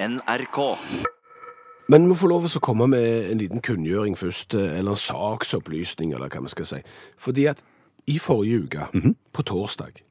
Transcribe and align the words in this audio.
NRK. 0.00 0.58
Men 1.88 2.04
vi 2.08 2.14
får 2.20 2.30
lov 2.30 2.44
å 2.46 2.60
komme 2.62 2.86
med 2.86 3.30
en 3.32 3.40
liten 3.40 3.62
kunngjøring 3.64 4.14
først, 4.18 4.54
eh, 4.54 4.78
eller 4.78 4.94
en 4.94 5.00
saksopplysning, 5.02 6.12
eller 6.14 6.28
hva 6.28 6.42
vi 6.44 6.52
skal 6.52 6.66
si. 6.66 6.82
Fordi 7.18 7.46
at 7.50 7.58
i 8.06 8.18
forrige 8.18 8.62
uke, 8.64 9.14
på 9.32 9.42
torsdag, 9.42 10.02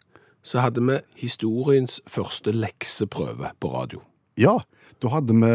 så 0.44 0.60
hadde 0.60 0.84
vi 0.84 1.00
historiens 1.16 2.02
første 2.08 2.52
lekseprøve 2.52 3.52
på 3.60 3.72
radio. 3.74 4.02
Ja, 4.38 4.60
da 5.02 5.08
hadde 5.08 5.34
vi 5.34 5.52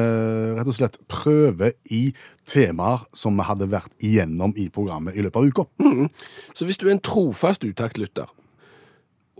rett 0.56 0.68
og 0.68 0.74
slett 0.74 0.96
prøve 1.08 1.72
i 1.90 2.14
temaer 2.46 3.04
som 3.14 3.36
vi 3.36 3.42
hadde 3.42 3.68
vært 3.68 3.92
igjennom 4.00 4.56
i 4.56 4.68
programmet 4.68 5.16
i 5.16 5.22
løpet 5.22 5.36
av 5.36 5.44
uka. 5.44 5.66
Så 6.54 6.64
hvis 6.64 6.78
du 6.78 6.88
er 6.88 6.92
en 6.92 7.04
trofast 7.04 7.64
utaktlytter 7.64 8.30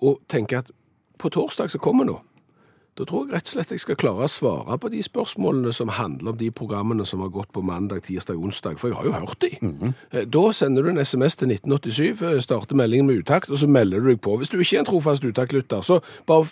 og 0.02 0.20
tenker 0.29 0.59
at 0.59 0.70
på 1.18 1.30
torsdag 1.30 1.70
så 1.70 1.79
kommer 1.79 2.04
nå, 2.04 2.20
da 2.98 3.06
tror 3.09 3.24
jeg 3.24 3.32
rett 3.32 3.46
og 3.48 3.52
slett 3.54 3.70
jeg 3.72 3.80
skal 3.80 3.96
klare 3.96 4.27
å 4.27 4.29
svare 4.29 4.77
på 4.77 4.90
de 4.93 4.98
spørsmålene 5.00 5.70
som 5.72 5.88
handler 5.96 6.34
om 6.34 6.36
de 6.36 6.50
programmene 6.52 7.07
som 7.08 7.22
har 7.25 7.30
gått 7.32 7.49
på 7.57 7.62
mandag, 7.64 8.03
tirsdag, 8.04 8.36
onsdag, 8.36 8.76
for 8.80 8.90
jeg 8.93 8.99
har 8.99 9.07
jo 9.08 9.12
hørt 9.16 9.39
de. 9.40 9.50
Eh, 10.12 10.26
Da 10.29 10.43
sender 10.53 10.85
du 10.85 10.90
en 10.90 11.00
sms 11.00 11.36
til 11.40 11.49
1987, 11.49 12.21
eh, 12.21 12.40
starter 12.44 12.76
meldingen 12.76 13.07
med 13.08 13.22
utakt, 13.25 13.49
og 13.49 13.57
så 13.63 13.66
melder 13.66 14.00
du 14.04 14.11
deg 14.11 14.21
på. 14.21 14.36
Hvis 14.36 14.50
du 14.52 14.58
ikke 14.61 14.76
er 14.76 14.82
en 14.85 14.90
trofast 14.90 15.25
utaktlytter, 15.25 15.80
så 15.80 16.02
bare 16.29 16.44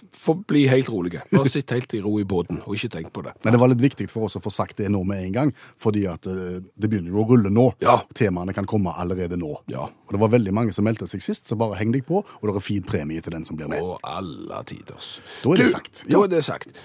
bli 0.49 0.65
helt 0.67 0.89
rolig. 0.89 1.21
Bare 1.31 1.53
sitt 1.53 1.69
helt 1.77 1.93
i 1.93 2.01
ro 2.01 2.15
i 2.19 2.25
båten, 2.25 2.63
og 2.65 2.73
ikke 2.75 2.89
tenk 2.97 3.13
på 3.13 3.23
det. 3.29 3.35
Men 3.45 3.53
det 3.53 3.61
var 3.61 3.69
litt 3.75 3.85
viktig 3.85 4.09
for 4.09 4.25
oss 4.25 4.39
å 4.41 4.41
få 4.41 4.51
sagt 4.51 4.79
det 4.81 4.89
nå 4.89 5.05
med 5.05 5.21
en 5.27 5.33
gang, 5.37 5.53
fordi 5.77 6.07
at 6.09 6.25
eh, 6.27 6.61
det 6.65 6.89
begynner 6.89 7.13
jo 7.13 7.21
å 7.21 7.29
rulle 7.29 7.53
nå. 7.53 7.67
Ja. 7.85 7.99
Temaene 8.17 8.55
kan 8.57 8.65
komme 8.65 8.97
allerede 8.97 9.37
nå. 9.37 9.59
Ja. 9.69 9.91
Og 10.09 10.17
det 10.17 10.23
var 10.25 10.33
veldig 10.33 10.57
mange 10.57 10.73
som 10.73 10.89
meldte 10.89 11.07
seg 11.07 11.21
sist, 11.21 11.45
så 11.53 11.55
bare 11.61 11.77
heng 11.77 11.93
deg 11.93 12.07
på, 12.09 12.25
og 12.25 12.49
det 12.49 12.57
er 12.57 12.65
fin 12.65 12.83
premie 12.83 13.21
til 13.21 13.37
den 13.37 13.45
som 13.45 13.61
blir 13.61 13.69
med. 13.69 13.85
Og 13.85 14.01
alle 14.09 14.65
tiders. 14.65 15.19
Da 15.45 15.53
er 15.53 15.61
det 15.61 15.69
Du, 15.69 15.77
sagt. 15.77 16.05
Ja. 16.09 16.30
Er 16.31 16.41
det 16.41 16.47
sagt. 16.47 16.81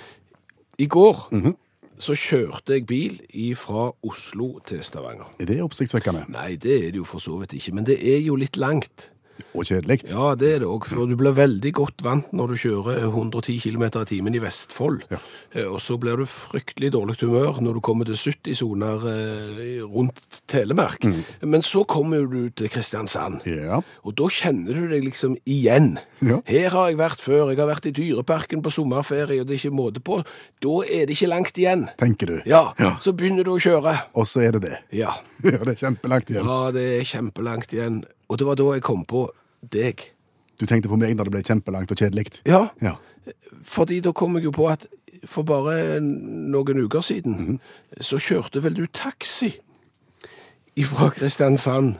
I 0.82 0.88
går 0.92 1.30
så 2.04 2.16
kjørte 2.20 2.76
jeg 2.76 2.86
bil 2.90 3.20
fra 3.56 3.88
Oslo 4.04 4.60
til 4.68 4.84
Stavanger. 4.84 5.30
Er 5.40 5.48
det 5.48 5.62
oppsiktsvekkende 5.64 6.26
Nei, 6.34 6.56
det 6.60 6.76
er 6.76 6.90
det 6.92 7.00
jo 7.00 7.08
for 7.08 7.24
så 7.24 7.38
vidt 7.40 7.56
ikke, 7.56 7.76
men 7.78 7.88
det 7.88 8.00
er 8.04 8.20
jo 8.26 8.36
litt 8.40 8.60
langt. 8.60 9.12
Og 9.56 9.64
kjedelig? 9.68 10.02
Ja, 10.12 10.34
det 10.36 10.50
er 10.56 10.60
det 10.64 10.68
òg, 10.68 10.86
for 10.88 11.08
du 11.10 11.16
blir 11.20 11.36
veldig 11.36 11.72
godt 11.76 12.04
vant 12.06 12.32
når 12.36 12.54
du 12.54 12.56
kjører 12.66 13.02
110 13.08 13.58
km 13.64 13.84
i 14.02 14.06
timen 14.10 14.36
i 14.36 14.42
Vestfold. 14.44 15.04
Ja. 15.12 15.20
Eh, 15.54 15.66
Og 15.68 15.80
så 15.84 15.98
blir 16.00 16.18
du 16.18 16.26
fryktelig 16.26 16.92
dårlig 16.96 17.18
humør 17.22 17.62
når 17.64 17.74
du 17.78 17.82
kommer 17.84 18.06
til 18.08 18.16
70-soner 18.16 19.06
eh, 19.12 19.82
rundt 19.84 20.42
Telemark. 20.52 21.04
Men 21.42 21.62
så 21.66 21.84
kommer 21.88 22.26
du 22.32 22.50
til 22.56 22.70
Kristiansand. 22.70 23.42
Ja. 23.50 23.82
Og 24.04 24.16
da 24.20 24.28
kjenner 24.32 24.74
du 24.76 24.88
deg 24.92 25.04
liksom 25.08 25.38
igjen. 25.46 25.98
Ja. 26.22 26.40
Her 26.48 26.70
har 26.76 26.90
jeg 26.92 27.00
vært 27.00 27.24
før, 27.24 27.50
jeg 27.52 27.60
har 27.60 27.70
vært 27.72 27.88
i 27.90 27.96
Dyreparken 27.96 28.62
på 28.66 28.72
sommerferie, 28.72 29.42
og 29.42 29.48
det 29.48 29.56
er 29.58 29.64
ikke 29.64 29.76
måte 29.76 30.04
på. 30.04 30.22
Da 30.64 30.76
er 30.88 31.06
det 31.08 31.16
ikke 31.18 31.32
langt 31.32 31.58
igjen. 31.60 31.88
tenker 32.00 32.26
du. 32.28 32.38
Ja, 32.46 32.74
Ja. 32.80 32.96
så 33.02 33.12
begynner 33.16 33.44
du 33.44 33.52
å 33.56 33.60
kjøre. 33.60 33.96
Og 34.16 34.26
så 34.28 34.42
er 34.48 34.52
det 34.60 34.62
det. 34.70 34.78
Ja. 34.92 35.16
Ja, 35.46 35.60
det 35.62 35.76
er 35.76 35.82
kjempelangt 35.84 36.30
igjen. 36.32 36.46
ja, 36.48 36.72
det 36.74 36.84
er 36.96 37.04
kjempelangt 37.06 37.74
igjen. 37.76 37.98
Og 38.30 38.38
det 38.40 38.48
var 38.48 38.56
da 38.60 38.64
jeg 38.74 38.82
kom 38.86 39.04
på 39.06 39.28
deg. 39.72 40.02
Du 40.60 40.66
tenkte 40.66 40.90
på 40.90 40.98
meg 40.98 41.18
da 41.18 41.24
det 41.28 41.32
ble 41.36 41.44
kjempelangt 41.44 41.92
og 41.92 41.98
kjedelig? 42.00 42.42
Ja, 42.48 42.68
Ja. 42.82 42.96
fordi 43.64 44.00
da 44.02 44.12
kom 44.14 44.36
jeg 44.36 44.44
jo 44.46 44.52
på 44.52 44.70
at 44.72 44.86
for 45.26 45.44
bare 45.44 46.00
noen 46.00 46.84
uker 46.86 47.02
siden, 47.02 47.60
så 48.00 48.18
kjørte 48.22 48.62
vel 48.62 48.74
du 48.78 48.86
taxi 48.88 49.56
fra 50.86 51.10
Kristiansand 51.10 51.96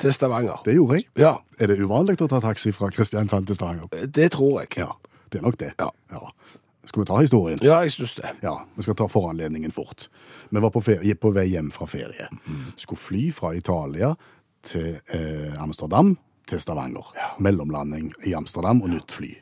til 0.00 0.12
Stavanger. 0.12 0.60
Det 0.64 0.74
gjorde 0.74 0.94
jeg. 0.98 1.04
Ja, 1.16 1.34
Er 1.58 1.66
det 1.70 1.78
uvanlig 1.80 2.18
å 2.20 2.28
ta 2.28 2.40
taxi 2.40 2.72
fra 2.72 2.90
Kristiansand 2.90 3.46
til 3.46 3.56
Stavanger? 3.56 3.88
det 4.06 4.32
tror 4.32 4.60
jeg. 4.60 4.68
Ja, 4.76 4.92
det 5.32 5.38
er 5.38 5.42
nok 5.42 5.56
det. 5.58 5.72
Ja. 5.80 5.88
Skal 6.84 7.00
vi 7.02 7.06
ta 7.06 7.16
historien? 7.18 7.58
Ja, 7.62 7.80
jeg 7.82 7.90
synes 7.92 8.14
det. 8.14 8.28
Ja, 8.42 8.58
vi 8.76 8.82
skal 8.82 8.94
ta 8.94 9.06
foranledningen 9.08 9.72
fort. 9.72 10.08
Vi 10.50 10.60
var 10.60 10.70
på, 10.70 10.80
ferie, 10.84 11.14
på 11.14 11.32
vei 11.34 11.46
hjem 11.48 11.70
fra 11.72 11.86
ferie. 11.86 12.28
Skulle 12.76 12.98
fly 12.98 13.30
fra 13.32 13.54
Italia 13.56 14.14
til 14.66 14.96
eh, 15.14 15.54
Amsterdam 15.62 16.14
til 16.46 16.60
Stavanger. 16.62 17.12
Mellomlanding 17.42 18.12
i 18.26 18.34
Amsterdam 18.38 18.82
og 18.82 18.92
nytt 18.92 19.14
fly. 19.14 19.32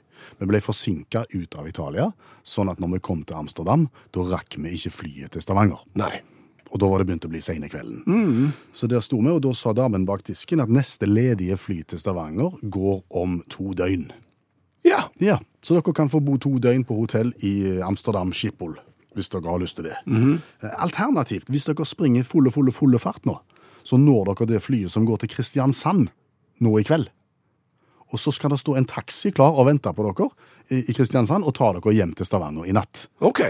Vi 0.41 0.47
ble 0.49 0.61
forsinka 0.65 1.25
ut 1.35 1.57
av 1.61 1.67
Italia, 1.69 2.07
sånn 2.47 2.71
at 2.73 2.81
når 2.81 2.97
vi 2.97 3.03
kom 3.05 3.25
til 3.29 3.37
Amsterdam, 3.37 3.89
da 4.15 4.25
rakk 4.31 4.57
vi 4.57 4.73
ikke 4.77 4.93
flyet 5.03 5.35
til 5.35 5.45
Stavanger. 5.45 5.83
Nei. 6.01 6.15
Og 6.73 6.81
da 6.83 6.89
var 6.91 7.03
det 7.03 7.07
begynt 7.11 7.27
å 7.29 7.31
bli 7.31 7.43
sene 7.45 7.69
kvelden. 7.71 8.53
Så 8.75 8.89
der 8.91 9.03
sto 9.05 9.21
vi, 9.21 9.31
og 9.31 9.43
da 9.45 9.53
sa 9.55 9.75
damen 9.77 10.07
bak 10.09 10.25
disken 10.27 10.63
at 10.65 10.73
neste 10.73 11.07
ledige 11.07 11.59
fly 11.61 11.83
til 11.87 12.01
Stavanger 12.01 12.57
går 12.63 13.05
om 13.21 13.43
to 13.53 13.75
døgn. 13.79 14.09
Ja, 14.85 15.05
Ja, 15.23 15.39
så 15.65 15.79
dere 15.79 15.95
kan 15.97 16.11
få 16.13 16.21
bo 16.21 16.37
to 16.37 16.59
døgn 16.61 16.83
på 16.85 16.97
hotell 16.99 17.31
i 17.41 17.81
Amsterdam 17.85 18.33
Schiphol, 18.37 18.75
hvis 19.17 19.31
dere 19.33 19.49
har 19.49 19.63
lyst 19.63 19.79
til 19.79 19.87
det. 19.87 19.97
Mm. 20.05 20.41
Alternativt, 20.77 21.49
hvis 21.49 21.65
dere 21.69 21.87
springer 21.89 22.27
fulle, 22.29 22.51
fulle, 22.53 22.73
fulle 22.75 23.01
fart 23.01 23.25
nå, 23.25 23.39
så 23.85 23.99
når 24.01 24.33
dere 24.33 24.49
det 24.55 24.63
flyet 24.65 24.93
som 24.93 25.07
går 25.09 25.23
til 25.23 25.35
Kristiansand 25.37 26.09
nå 26.65 26.75
i 26.81 26.87
kveld. 26.87 27.11
Og 28.15 28.21
så 28.21 28.33
skal 28.35 28.53
det 28.55 28.61
stå 28.63 28.77
en 28.79 28.87
taxi 28.89 29.33
klar 29.35 29.57
og 29.59 29.67
vente 29.69 29.91
på 29.91 30.07
dere 30.07 30.29
i 30.71 30.95
Kristiansand 30.95 31.47
og 31.47 31.57
ta 31.59 31.73
dere 31.77 31.95
hjem 31.95 32.15
til 32.17 32.29
Stavanger 32.29 32.69
i 32.69 32.77
natt. 32.77 33.09
ok. 33.21 33.41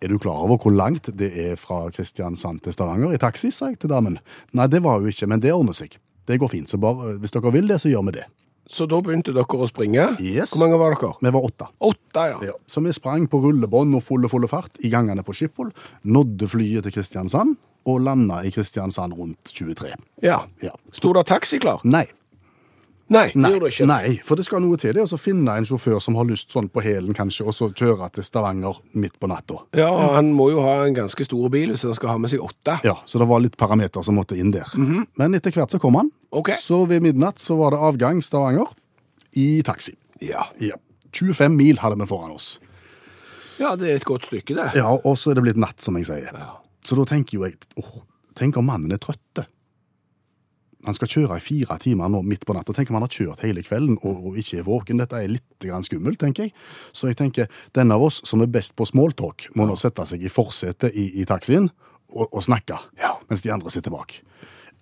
Er 0.00 0.08
du 0.08 0.16
klar 0.18 0.46
over 0.46 0.56
hvor 0.56 0.72
langt 0.72 1.10
det 1.20 1.28
er 1.36 1.58
fra 1.60 1.82
Kristiansand 1.92 2.62
til 2.64 2.72
Stavanger 2.72 3.12
i 3.12 3.20
taxi, 3.20 3.50
sa 3.52 3.68
jeg 3.68 3.82
til 3.82 3.90
damen. 3.92 4.16
Nei, 4.56 4.68
det 4.72 4.80
var 4.80 5.02
hun 5.02 5.10
ikke, 5.12 5.28
men 5.28 5.42
det 5.44 5.52
ordner 5.52 5.76
seg. 5.76 5.98
Det 6.24 6.38
går 6.40 6.48
fint, 6.48 6.70
så 6.72 6.80
bare, 6.80 7.18
hvis 7.20 7.34
dere 7.34 7.52
vil 7.52 7.68
det, 7.68 7.80
så 7.82 7.90
gjør 7.92 8.06
vi 8.08 8.14
det. 8.16 8.24
Så 8.70 8.86
da 8.88 9.00
begynte 9.02 9.34
dere 9.34 9.44
å 9.44 9.68
springe. 9.68 10.06
Yes. 10.22 10.54
Hvor 10.54 10.62
mange 10.62 10.78
var 10.80 10.94
dere? 10.94 11.12
Vi 11.20 11.32
var 11.34 11.48
åtte. 11.50 11.68
Åtte, 11.84 12.24
ja. 12.32 12.38
Ja, 12.52 12.54
så 12.70 12.80
vi 12.84 12.94
sprang 12.96 13.26
på 13.28 13.42
rullebånd 13.44 13.98
og 13.98 14.04
fulle, 14.06 14.30
fulle 14.30 14.48
fart 14.48 14.78
i 14.80 14.92
gangene 14.92 15.24
på 15.26 15.34
Schiphol, 15.36 15.74
nådde 16.06 16.48
flyet 16.48 16.86
til 16.86 16.94
Kristiansand 16.96 17.58
og 17.88 18.00
landa 18.04 18.42
i 18.44 18.50
Kristiansand 18.54 19.14
rundt 19.16 19.52
23. 19.54 19.94
Ja. 20.22 20.42
Ja. 20.62 20.72
Sto 20.92 21.12
det 21.16 21.26
taxi 21.30 21.58
klar? 21.62 21.80
Nei, 21.84 22.06
Nei, 23.10 23.32
nei, 23.34 23.56
det 23.58 23.86
nei, 23.90 24.20
for 24.22 24.38
det 24.38 24.44
skal 24.46 24.60
noe 24.62 24.76
til 24.78 24.92
det, 24.94 25.02
så 25.10 25.16
finne 25.18 25.56
en 25.58 25.64
sjåfør 25.66 25.96
som 25.98 26.14
har 26.14 26.28
lyst 26.28 26.52
sånn 26.54 26.68
på 26.70 26.78
hælen 26.84 27.10
kanskje, 27.18 27.42
og 27.42 27.56
så 27.56 27.66
kjøre 27.74 28.06
til 28.14 28.22
Stavanger 28.22 28.76
midt 28.94 29.16
på 29.18 29.26
natta. 29.26 29.56
Ja, 29.74 29.88
han 30.14 30.28
må 30.38 30.46
jo 30.52 30.60
ha 30.62 30.76
en 30.84 30.94
ganske 30.94 31.26
stor 31.26 31.50
bil 31.50 31.72
hvis 31.72 31.82
han 31.88 31.96
skal 31.98 32.12
ha 32.12 32.20
med 32.22 32.30
seg 32.30 32.44
åtte. 32.46 32.76
Ja, 32.86 32.94
så 33.10 33.18
det 33.18 33.26
var 33.26 33.42
litt 33.42 33.58
parameter 33.58 34.06
som 34.06 34.14
måtte 34.20 34.38
inn 34.38 34.54
der. 34.54 34.70
Men 34.78 35.34
etter 35.34 35.50
hvert 35.58 35.74
så 35.74 35.82
kom 35.82 35.98
han. 35.98 36.12
Okay. 36.30 36.54
Så 36.62 36.84
ved 36.86 37.02
midnatt 37.02 37.42
så 37.42 37.58
var 37.58 37.74
det 37.74 37.82
avgang 37.82 38.22
Stavanger 38.22 38.70
i 39.34 39.48
taxi. 39.66 39.96
Ja. 40.22 40.46
Ja. 40.62 40.78
25 41.10 41.50
mil 41.58 41.82
hadde 41.82 41.98
vi 41.98 42.06
foran 42.06 42.36
oss. 42.38 42.60
ja, 43.58 43.74
det 43.74 43.90
er 43.90 43.98
et 43.98 44.06
godt 44.06 44.30
stykke, 44.30 44.54
det. 44.54 44.70
Ja, 44.78 44.86
og 44.94 45.18
så 45.18 45.32
er 45.34 45.40
det 45.40 45.48
blitt 45.50 45.58
natt, 45.58 45.82
som 45.82 45.98
jeg 45.98 46.06
sier. 46.06 46.30
Ja. 46.30 46.59
Så 46.86 46.96
da 46.98 47.04
tenker 47.08 47.38
jo 47.38 47.46
jeg, 47.46 47.56
åh, 47.80 47.96
tenk 48.38 48.56
om 48.60 48.66
mannen 48.70 48.92
er 48.94 49.00
trøtte. 49.02 49.46
Han 50.88 50.96
skal 50.96 51.10
kjøre 51.12 51.36
i 51.36 51.42
fire 51.44 51.76
timer 51.82 52.08
nå 52.08 52.22
midt 52.24 52.46
på 52.48 52.54
natta. 52.56 52.72
Tenk 52.72 52.88
om 52.88 52.96
han 52.96 53.04
har 53.04 53.12
kjørt 53.12 53.42
hele 53.44 53.60
kvelden 53.66 53.98
og, 54.00 54.22
og 54.30 54.38
ikke 54.40 54.62
er 54.62 54.64
våken. 54.64 55.00
Dette 55.02 55.18
er 55.20 55.28
litt 55.28 55.44
grann 55.66 55.84
skummelt, 55.84 56.16
tenker 56.22 56.46
jeg. 56.48 56.54
Så 56.96 57.10
jeg 57.10 57.18
tenker, 57.20 57.50
den 57.76 57.92
av 57.92 58.00
oss 58.06 58.22
som 58.24 58.40
er 58.40 58.48
best 58.48 58.72
på 58.80 58.86
smalltalk, 58.88 59.50
må 59.60 59.66
nå 59.68 59.76
sette 59.76 60.06
seg 60.08 60.24
i 60.24 60.32
forsetet 60.32 60.96
i, 60.96 61.04
i 61.20 61.26
taxien 61.28 61.68
og, 62.08 62.30
og 62.32 62.40
snakke, 62.46 62.80
Ja. 62.98 63.12
mens 63.28 63.44
de 63.44 63.52
andre 63.52 63.70
sitter 63.70 63.92
bak. 63.92 64.16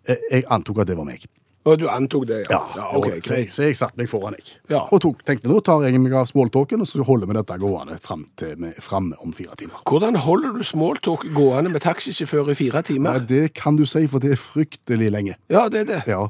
Jeg, 0.06 0.22
jeg 0.30 0.46
antok 0.54 0.84
at 0.84 0.92
det 0.92 0.96
var 1.00 1.08
meg. 1.10 1.26
Og 1.66 1.78
du 1.80 1.88
antok 1.90 2.26
det, 2.28 2.42
ja. 2.48 2.60
Ja, 2.76 2.90
okay, 2.96 3.18
så, 3.24 3.40
jeg, 3.40 3.48
så 3.52 3.66
jeg 3.66 3.76
satte 3.78 3.98
meg 4.00 4.08
foran, 4.10 4.36
jeg. 4.38 4.58
Ja. 4.72 4.84
Og 4.94 5.02
tok, 5.04 5.24
tenkte 5.26 5.50
nå 5.50 5.58
tar 5.64 5.82
jeg 5.86 5.98
meg 6.00 6.14
av 6.16 6.28
smalltalken, 6.30 6.84
og 6.84 6.88
så 6.88 7.02
holder 7.04 7.28
vi 7.30 7.38
dette 7.38 7.58
gående 7.60 7.98
fram 8.02 8.26
til 8.38 8.54
vi 8.58 8.70
er 8.70 8.84
framme 8.84 9.18
om 9.24 9.34
fire 9.36 9.56
timer. 9.58 9.82
Hvordan 9.88 10.18
holder 10.24 10.56
du 10.56 10.62
smalltalk 10.66 11.26
gående 11.34 11.72
med 11.74 11.84
taxisjåfør 11.84 12.52
i 12.54 12.58
fire 12.58 12.82
timer? 12.86 12.88
timer? 12.88 13.18
det 13.28 13.54
kan 13.54 13.76
du 13.76 13.84
si, 13.86 14.06
for 14.08 14.22
det 14.22 14.32
er 14.34 14.40
fryktelig 14.40 15.10
lenge. 15.12 15.36
Ja, 15.52 15.66
det 15.68 15.84
er 15.84 15.88
det. 15.88 16.00
Ja. 16.10 16.22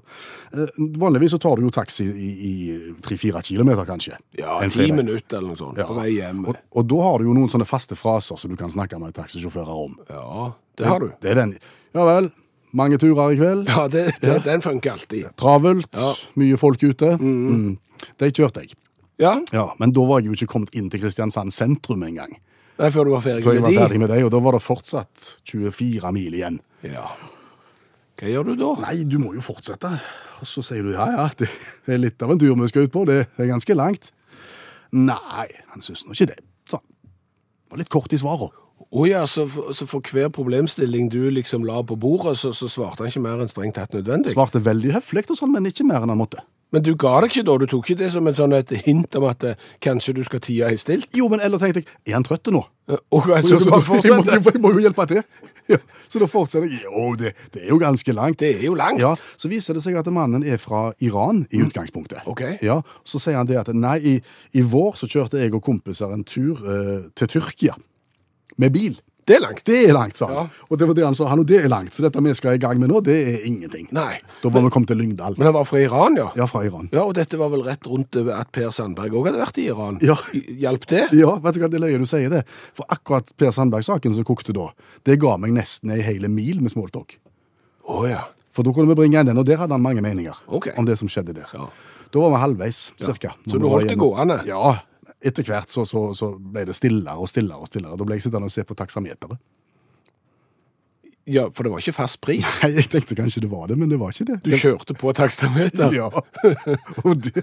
Eh, 0.52 0.80
Vanligvis 0.98 1.34
så 1.36 1.38
tar 1.42 1.56
du 1.58 1.66
jo 1.66 1.72
taxi 1.74 2.06
i, 2.08 2.30
i 2.48 2.52
3-4 3.04 3.42
kilometer, 3.50 3.84
kanskje. 3.88 4.18
Ja, 4.38 4.58
En 4.62 4.70
ti 4.70 4.90
minutter 4.92 5.38
eller 5.38 5.52
noe 5.52 5.60
sånt 5.60 5.78
på 5.78 5.98
vei 5.98 6.10
hjem. 6.16 6.44
Og, 6.48 6.58
og 6.72 6.88
da 6.90 7.00
har 7.04 7.18
du 7.18 7.30
jo 7.30 7.36
noen 7.36 7.50
sånne 7.52 7.68
faste 7.68 7.98
fraser 7.98 8.40
som 8.40 8.52
du 8.52 8.58
kan 8.60 8.72
snakke 8.74 8.98
med 9.00 9.16
taxisjåfører 9.16 9.84
om. 9.86 9.98
Ja, 10.10 10.52
det 10.78 10.90
har 10.90 11.02
du. 11.04 11.10
Det 11.22 11.34
er 11.34 11.42
den. 11.42 11.56
Ja 11.96 12.04
vel, 12.08 12.30
mange 12.72 12.98
turer 13.00 13.32
i 13.32 13.36
kveld. 13.38 13.68
Ja, 13.68 13.86
det, 13.88 14.06
det, 14.20 14.42
den 14.44 14.62
funker 14.62 14.92
alltid. 14.92 15.30
Travelt, 15.40 15.88
Ja. 15.96 16.12
mye 16.36 16.56
folk 16.60 16.82
ute. 16.82 17.14
Mm. 17.20 17.78
De 18.18 18.30
kjørte 18.30 18.62
jeg. 18.66 18.74
Ja, 19.18 19.40
Ja, 19.52 19.72
Men 19.80 19.90
da 19.92 20.00
var 20.06 20.20
jeg 20.20 20.28
jo 20.30 20.36
ikke 20.38 20.52
kommet 20.52 20.74
inn 20.78 20.90
til 20.90 21.00
Kristiansand 21.02 21.50
sentrum 21.52 22.02
engang. 22.06 22.36
Nei, 22.78 22.90
før 22.94 23.04
du 23.08 23.10
var 23.16 23.22
ferdig 23.24 23.42
Før 23.42 23.56
jeg 23.56 23.62
med 23.64 23.72
var 23.74 23.82
ferdig 23.88 23.96
de? 23.96 23.98
med 23.98 24.08
deg. 24.12 24.24
og 24.24 24.30
da 24.30 24.38
var 24.44 24.52
det 24.54 24.62
fortsatt 24.62 25.24
24 25.50 26.12
mil 26.14 26.36
igjen. 26.38 26.60
Ja. 26.86 27.08
Hva 28.18 28.28
gjør 28.30 28.44
du 28.46 28.54
da? 28.60 28.68
Nei, 28.84 29.02
du 29.06 29.18
må 29.18 29.32
jo 29.34 29.40
fortsette. 29.42 29.90
Og 30.38 30.46
så 30.46 30.62
sier 30.62 30.82
du 30.86 30.92
ja, 30.92 31.06
ja, 31.10 31.24
det 31.38 31.48
er 31.90 31.98
litt 31.98 32.22
av 32.22 32.30
en 32.30 32.38
tur 32.38 32.54
vi 32.54 32.68
skal 32.70 32.86
ut 32.86 32.92
på, 32.94 33.02
det 33.06 33.24
er 33.38 33.50
ganske 33.50 33.74
langt. 33.74 34.12
Nei, 34.94 35.48
han 35.72 35.82
syns 35.84 36.04
nå 36.06 36.14
ikke 36.14 36.30
det. 36.30 36.38
Så 36.70 36.78
det 36.78 37.70
var 37.74 37.78
litt 37.82 37.90
kort 37.92 38.12
i 38.14 38.18
svaret. 38.22 38.54
Å 38.88 39.04
ja, 39.04 39.24
så 39.28 39.44
for, 39.52 39.72
så 39.76 39.84
for 39.88 40.00
hver 40.12 40.30
problemstilling 40.32 41.10
du 41.12 41.26
liksom 41.36 41.66
la 41.68 41.82
på 41.84 41.96
bordet, 42.00 42.38
så, 42.40 42.54
så 42.56 42.70
svarte 42.72 43.04
han 43.04 43.10
ikke 43.12 43.24
mer 43.24 43.42
enn 43.44 43.50
strengt 43.50 43.76
tatt 43.76 43.92
nødvendig? 43.92 44.32
Svarte 44.32 44.62
veldig 44.64 44.94
høflig 44.96 45.26
og 45.28 45.36
sånn, 45.36 45.52
men 45.52 45.68
ikke 45.68 45.84
mer 45.84 46.06
enn 46.06 46.14
han 46.14 46.20
måtte. 46.20 46.40
Men 46.72 46.84
du 46.84 46.90
ga 47.00 47.14
det 47.22 47.30
ikke 47.30 47.44
da? 47.48 47.54
Du 47.60 47.64
tok 47.68 47.86
ikke 47.88 48.02
det 48.02 48.10
som 48.12 48.26
et, 48.28 48.36
sånn 48.36 48.52
et 48.56 48.72
hint 48.84 49.16
om 49.16 49.24
at 49.28 49.44
eh, 49.44 49.60
kanskje 49.84 50.12
du 50.18 50.22
skal 50.24 50.40
tie 50.44 50.66
ei 50.68 50.76
stilt? 50.80 51.08
Jo, 51.16 51.30
men 51.32 51.40
eller 51.44 51.60
tenkte 51.60 51.80
jeg, 51.80 51.88
er 52.08 52.18
han 52.18 52.26
trøtt 52.28 52.50
nå? 52.52 52.60
Eh, 52.88 53.00
så, 53.00 53.40
så 53.40 53.60
du 53.60 53.64
Så 53.64 53.72
bare 53.72 53.86
må, 53.88 54.00
jeg, 54.04 54.16
må, 54.44 54.52
jeg 54.52 54.62
må 54.64 54.72
jo 54.76 54.82
hjelpe 54.84 55.06
til. 55.08 55.22
Ja, 55.68 55.78
så 56.08 56.20
da 56.20 56.28
fortsetter 56.28 56.68
jeg. 56.68 56.80
Jo, 56.84 57.10
det, 57.20 57.34
det 57.52 57.66
er 57.66 57.72
jo 57.72 57.80
ganske 57.80 58.12
langt. 58.16 58.40
Det 58.40 58.54
er 58.54 58.66
jo 58.68 58.76
langt. 58.76 59.00
Ja, 59.04 59.14
Så 59.40 59.50
viser 59.52 59.76
det 59.76 59.84
seg 59.84 59.96
at 60.00 60.08
mannen 60.12 60.44
er 60.48 60.60
fra 60.60 60.86
Iran 61.04 61.42
i 61.52 61.60
utgangspunktet. 61.64 62.24
Ok. 62.28 62.44
Ja, 62.64 62.80
Så 63.04 63.20
sier 63.20 63.36
han 63.40 63.48
det 63.48 63.60
at 63.60 63.68
nei, 63.76 63.98
i, 64.00 64.14
i 64.56 64.64
vår 64.64 64.96
så 65.00 65.08
kjørte 65.08 65.40
jeg 65.40 65.52
og 65.56 65.64
kompiser 65.64 66.12
en 66.12 66.24
tur 66.28 66.64
eh, 66.64 66.96
til 67.16 67.36
Tyrkia 67.36 67.76
med 68.58 68.72
bil. 68.74 68.98
Det 69.28 69.36
er 69.36 69.42
langt. 69.44 69.58
Det 69.68 69.78
er 69.84 69.92
langt, 69.92 70.16
sa 70.16 70.24
han. 70.24 70.36
Ja. 70.48 70.64
Og 70.72 70.78
det 70.80 70.86
var 70.88 70.96
det 70.96 71.02
han 71.04 71.16
sa. 71.16 71.26
Han, 71.28 71.42
og 71.42 71.48
det 71.50 71.58
er 71.60 71.66
langt, 71.68 71.92
så 71.92 72.00
dette 72.00 72.20
vi 72.24 72.30
skal 72.38 72.54
i 72.56 72.60
gang 72.62 72.78
med 72.80 72.88
nå, 72.88 73.02
det 73.04 73.16
er 73.28 73.42
ingenting. 73.44 73.84
Nei. 73.92 74.14
Da 74.40 74.48
var 74.54 74.62
vi 74.64 74.70
kommet 74.72 74.88
til 74.88 74.96
Lyngdal. 74.96 75.34
Men 75.36 75.50
han 75.50 75.54
var 75.58 75.66
fra 75.68 75.82
Iran, 75.82 76.16
ja? 76.16 76.30
Ja, 76.38 76.46
fra 76.48 76.62
Iran. 76.64 76.88
Ja, 76.96 77.02
og 77.04 77.12
dette 77.18 77.36
var 77.36 77.50
vel 77.52 77.60
rett 77.66 77.84
rundt 77.90 78.16
at 78.16 78.48
Per 78.56 78.70
Sandberg 78.72 79.12
òg 79.20 79.28
hadde 79.28 79.42
vært 79.42 79.60
i 79.60 79.66
Iran? 79.68 79.98
Ja. 80.00 80.16
Hjalp 80.32 80.86
det? 80.88 81.02
Ja, 81.12 81.34
vet 81.44 81.58
du 81.58 81.60
hva, 81.60 81.68
det 81.68 81.76
er 81.76 81.84
løye 81.84 82.00
du 82.00 82.08
sier 82.08 82.32
det. 82.32 82.40
For 82.78 82.88
akkurat 82.88 83.28
Per 83.36 83.52
Sandberg-saken 83.52 84.16
som 84.16 84.24
kokte 84.32 84.56
da, 84.56 84.70
det 85.04 85.18
ga 85.20 85.36
meg 85.44 85.52
nesten 85.60 85.92
ei 85.92 86.00
hele 86.08 86.32
mil 86.32 86.64
med 86.64 86.72
smalltalk. 86.72 87.18
Å 87.84 88.08
ja. 88.08 88.24
For 88.56 88.64
da 88.64 88.72
kunne 88.72 88.88
vi 88.94 88.96
bringe 89.02 89.20
inn 89.20 89.28
den, 89.28 89.38
og 89.38 89.44
der 89.46 89.60
hadde 89.60 89.76
han 89.76 89.84
mange 89.84 90.00
meninger 90.08 90.40
Ok. 90.48 90.72
om 90.80 90.88
det 90.88 90.96
som 91.02 91.12
skjedde 91.12 91.36
der. 91.36 91.52
Ja. 91.52 91.68
Da 92.08 92.24
var 92.24 92.32
vi 92.32 92.40
halvveis, 92.46 92.80
cirka. 92.96 93.34
Så 93.44 93.60
du 93.60 93.68
holdt 93.68 93.92
det 93.92 94.00
gående? 94.00 94.40
Ja. 94.48 94.78
Etter 95.18 95.42
hvert 95.48 95.70
så, 95.72 95.82
så, 95.88 96.08
så 96.14 96.32
ble 96.38 96.62
det 96.68 96.76
stillere 96.78 97.18
og 97.18 97.26
stillere 97.30 97.58
og 97.58 97.70
stillere. 97.70 97.96
Da 97.98 98.06
ble 98.06 98.18
jeg 98.18 98.28
sittende 98.28 98.46
og 98.46 98.54
se 98.54 98.62
på 98.66 98.76
taksameteret. 98.78 99.38
ja, 101.28 101.50
for 101.52 101.66
det 101.66 101.70
var 101.72 101.82
ikke 101.82 101.92
fast 101.92 102.20
pris. 102.24 102.46
Nei, 102.62 102.70
Jeg 102.78 102.88
tenkte 102.92 103.16
kanskje 103.18 103.42
det 103.44 103.50
var 103.50 103.66
det, 103.68 103.76
men 103.78 103.90
det 103.90 103.98
var 104.00 104.14
ikke 104.14 104.24
det. 104.30 104.38
Du 104.46 104.54
kjørte 104.56 104.94
på 104.96 105.12
takstameter. 105.12 105.92
Ja. 105.92 106.08
Og 107.04 107.24
det 107.24 107.42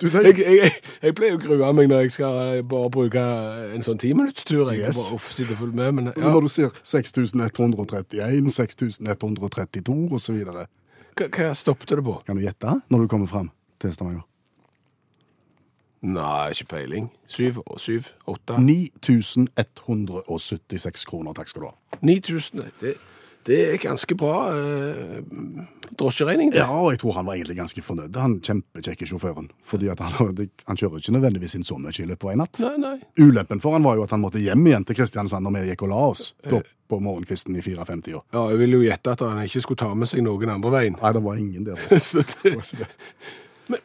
Du 0.00 0.06
Jeg, 0.12 0.36
jeg, 0.38 0.70
jeg 1.02 1.14
pleier 1.16 1.38
å 1.38 1.40
grue 1.40 1.72
meg 1.74 1.88
når 1.90 2.04
jeg 2.04 2.14
skal 2.18 2.60
bare 2.68 2.90
bruke 2.92 3.24
en 3.72 3.82
sånn 3.82 3.98
timinuttstur. 3.98 4.68
Yes. 4.76 5.00
bare 5.10 5.56
full 5.56 5.72
med, 5.72 5.94
Men 5.96 6.12
ja. 6.12 6.28
Når 6.28 6.46
du 6.46 6.52
ser 6.52 6.76
6131, 6.84 8.52
6132 8.52 9.96
osv. 10.12 10.44
Hva, 10.44 11.26
hva 11.26 11.54
stoppet 11.56 11.96
det 11.96 12.04
på? 12.04 12.20
Kan 12.28 12.36
du 12.38 12.44
gjette 12.44 12.76
når 12.92 13.06
du 13.06 13.10
kommer 13.10 13.26
fram 13.32 13.50
til 13.82 13.96
Stavanger? 13.96 14.22
Nei, 16.02 16.50
ikke 16.50 16.66
peiling. 16.74 17.14
Syv, 17.30 17.62
syv, 17.78 18.10
åtte 18.26 18.58
9176 18.58 21.06
kroner. 21.06 21.30
Takk 21.38 21.48
skal 21.52 21.62
du 21.62 21.66
ha. 21.68 21.74
9000. 22.02 22.58
Det, 22.80 22.96
det 23.46 23.58
er 23.68 23.76
ganske 23.82 24.14
bra 24.18 24.50
eh, 24.54 25.22
drosjeregning, 25.98 26.52
det. 26.54 26.60
Ja, 26.62 26.70
og 26.74 26.90
jeg 26.94 27.00
tror 27.02 27.12
han 27.20 27.26
var 27.26 27.34
egentlig 27.38 27.58
ganske 27.60 27.82
fornøyd. 27.86 28.16
Han 28.18 28.40
kjempekjekke 28.42 29.06
sjåføren. 29.10 29.46
Fordi 29.66 29.86
at 29.94 30.00
han, 30.02 30.12
han 30.66 30.76
kjører 30.78 30.96
ikke 30.98 31.14
nødvendigvis 31.16 31.54
inn 31.58 31.66
så 31.66 31.76
mye 31.78 31.94
i 31.94 32.10
løpet 32.10 32.26
av 32.26 32.30
en 32.34 32.40
natt. 32.44 32.56
Nei, 32.62 32.76
nei. 32.82 32.96
Ulempen 33.22 33.60
for 33.62 33.70
han 33.78 33.86
var 33.86 33.94
jo 33.98 34.04
at 34.06 34.12
han 34.14 34.22
måtte 34.24 34.42
hjem 34.42 34.64
igjen 34.66 34.86
til 34.88 34.96
Kristiansand 34.98 35.42
når 35.46 35.52
vi 35.56 35.60
gikk 35.70 35.82
og 35.86 35.90
la 35.94 36.00
oss. 36.12 36.22
Da 36.46 36.58
på 36.92 36.98
morgenkvisten 37.00 37.56
i 37.56 37.62
54. 37.62 38.18
Ja, 38.34 38.40
jeg 38.50 38.58
ville 38.60 38.76
jo 38.76 38.82
gjette 38.84 39.08
at 39.14 39.20
han 39.24 39.38
ikke 39.46 39.62
skulle 39.64 39.80
ta 39.80 39.88
med 39.96 40.08
seg 40.10 40.20
noen 40.26 40.50
andre 40.52 40.70
veien. 40.74 40.94
Nei, 41.00 41.12
det 41.16 41.22
var 41.24 41.34
ingen 41.40 41.64
der. 41.64 41.78
Så 42.04 42.20
det. 42.20 42.52
men, 43.72 43.80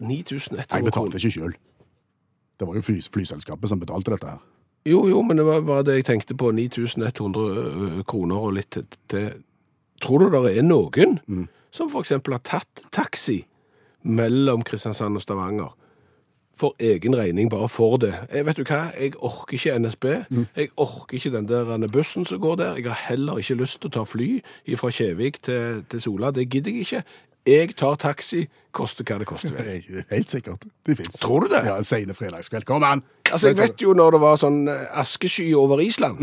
men 0.00 0.08
9100 0.08 0.66
Jeg 0.72 0.84
betalte 0.84 1.20
ikke 1.20 1.30
sjøl. 1.30 1.54
Det 2.60 2.68
var 2.68 2.74
jo 2.78 2.82
fly, 2.86 3.00
flyselskapet 3.14 3.68
som 3.70 3.80
betalte 3.80 4.14
dette 4.14 4.26
her. 4.26 4.42
Jo, 4.86 5.06
jo, 5.08 5.22
men 5.22 5.38
det 5.40 5.46
var 5.46 5.62
bare 5.64 5.84
det 5.86 5.94
jeg 6.00 6.04
tenkte 6.10 6.36
på. 6.36 6.50
9100 6.52 8.04
kroner 8.06 8.36
og 8.36 8.52
litt 8.58 8.78
til-. 9.08 9.42
Tror 10.02 10.18
du 10.18 10.28
det 10.34 10.58
er 10.58 10.66
noen 10.66 11.18
som 11.72 11.88
for 11.90 12.04
eksempel 12.04 12.36
har 12.36 12.42
tatt 12.44 12.84
taxi 12.92 13.44
mellom 14.04 14.62
Kristiansand 14.66 15.16
og 15.16 15.22
Stavanger 15.22 15.72
for 16.54 16.76
egen 16.78 17.16
regning, 17.16 17.48
bare 17.50 17.68
for 17.68 17.96
det? 17.98 18.12
Jeg 18.30 18.46
vet 18.46 18.58
du 18.60 18.64
hva, 18.68 18.82
jeg 18.94 19.14
orker 19.18 19.56
ikke 19.56 19.78
NSB. 19.78 20.04
Jeg 20.56 20.68
orker 20.76 21.16
ikke 21.16 21.32
den 21.34 21.48
der 21.48 21.88
bussen 21.88 22.26
som 22.26 22.40
går 22.40 22.56
der. 22.60 22.76
Jeg 22.76 22.90
har 22.92 23.00
heller 23.08 23.40
ikke 23.40 23.54
lyst 23.62 23.80
til 23.80 23.90
å 23.90 23.94
ta 23.96 24.04
fly 24.04 24.28
fra 24.76 24.90
Kjevik 24.90 25.40
til, 25.42 25.82
til 25.90 26.00
Sola. 26.04 26.30
Det 26.30 26.46
gidder 26.50 26.70
jeg 26.70 26.86
ikke. 26.86 27.02
Jeg 27.44 27.74
tar 27.76 27.98
taxi, 28.00 28.46
koste 28.72 29.04
hva 29.04 29.18
det 29.20 29.26
koster. 29.28 29.52
vil. 29.52 30.04
Helt 30.14 30.30
sikkert. 30.32 30.62
Det 30.86 30.96
fins. 30.96 31.18
Tror 31.20 31.44
du 31.44 31.52
det? 31.52 31.60
Ja, 31.66 31.76
en 31.76 31.84
sene 31.84 32.16
fredagskveld. 32.16 32.64
Kom 32.64 32.84
an! 32.86 33.02
Altså, 33.32 33.50
jeg 33.50 33.58
vet 33.58 33.82
jo 33.82 33.92
når 33.96 34.14
det 34.14 34.20
var 34.22 34.38
sånn 34.40 34.58
eh, 34.68 34.84
askesky 35.00 35.46
over 35.56 35.80
Island, 35.80 36.20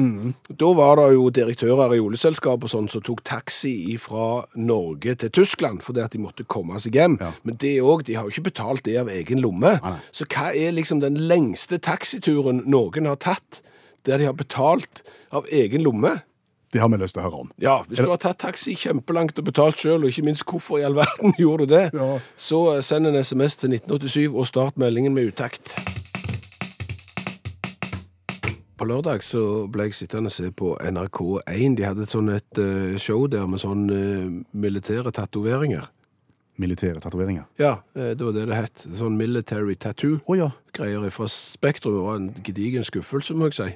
da 0.61 0.69
var 0.77 0.99
det 0.99 1.07
jo 1.15 1.27
direktører 1.33 1.95
i 1.97 2.01
oljeselskap 2.01 2.65
og 2.65 2.71
sånn 2.71 2.89
som 2.93 3.03
tok 3.05 3.23
taxi 3.25 3.97
fra 4.01 4.43
Norge 4.57 5.15
til 5.23 5.33
Tyskland, 5.33 5.81
fordi 5.85 6.03
at 6.05 6.13
de 6.13 6.21
måtte 6.21 6.45
komme 6.49 6.77
seg 6.81 6.97
hjem. 6.97 7.17
Ja. 7.21 7.31
Men 7.45 7.57
det 7.61 7.75
òg, 7.81 8.05
de 8.07 8.17
har 8.17 8.25
jo 8.25 8.33
ikke 8.33 8.49
betalt 8.51 8.85
det 8.85 8.97
av 9.01 9.09
egen 9.13 9.41
lomme. 9.41 9.75
Nei. 9.81 9.95
Så 10.13 10.29
hva 10.29 10.51
er 10.57 10.73
liksom 10.77 11.01
den 11.03 11.17
lengste 11.29 11.81
taxituren 11.81 12.63
noen 12.69 13.09
har 13.09 13.21
tatt, 13.21 13.63
der 14.09 14.21
de 14.21 14.29
har 14.29 14.37
betalt 14.37 15.03
av 15.33 15.49
egen 15.53 15.85
lomme? 15.85 16.19
Det 16.71 16.79
har 16.79 16.87
vi 16.89 16.97
lyst 17.01 17.17
til 17.17 17.19
å 17.21 17.25
høre 17.27 17.39
om. 17.43 17.49
Ja, 17.59 17.81
hvis 17.87 17.99
du 17.99 18.07
har 18.07 18.17
tatt 18.23 18.37
taxi 18.39 18.77
kjempelangt 18.79 19.35
og 19.41 19.43
betalt 19.49 19.81
sjøl, 19.81 20.05
og 20.05 20.11
ikke 20.13 20.23
minst 20.23 20.45
hvorfor 20.47 20.79
i 20.79 20.85
all 20.87 20.95
verden 20.95 21.33
gjorde 21.41 21.67
du 21.67 21.73
det, 21.75 21.89
Ja. 21.93 22.19
så 22.39 22.61
send 22.81 23.07
en 23.09 23.17
SMS 23.19 23.57
til 23.59 23.73
1987 23.75 24.29
og 24.31 24.47
start 24.47 24.77
meldingen 24.79 25.13
med 25.13 25.33
utakt. 25.33 25.73
På 28.79 28.87
lørdag 28.89 29.21
så 29.21 29.67
ble 29.69 29.89
jeg 29.89 29.93
sittende 29.99 30.31
og 30.31 30.33
se 30.33 30.47
på 30.57 30.71
NRK1. 30.81 31.75
De 31.77 31.83
hadde 31.85 32.07
et 32.07 32.13
sånn 32.15 32.31
et 32.33 32.57
eh, 32.63 32.95
show 32.97 33.27
der 33.29 33.45
med 33.51 33.61
sånn 33.61 33.83
eh, 33.93 34.31
militære 34.57 35.11
tatoveringer. 35.13 35.85
Militære 36.61 37.01
tatoveringer. 37.03 37.45
Ja, 37.61 37.75
eh, 37.93 38.15
det 38.17 38.25
var 38.25 38.33
det 38.33 38.47
det 38.49 38.57
het. 38.57 38.87
Sånn 38.97 39.19
military 39.19 39.75
tattoo. 39.77 40.17
Å 40.25 40.39
ja. 40.39 40.49
Fra 40.73 41.27
Spektrum. 41.29 41.93
Det 41.99 42.01
var 42.07 42.17
en 42.23 42.31
gedigen 42.47 42.87
skuffelse, 42.87 43.35
må 43.37 43.51
jeg 43.51 43.59
si. 43.59 43.69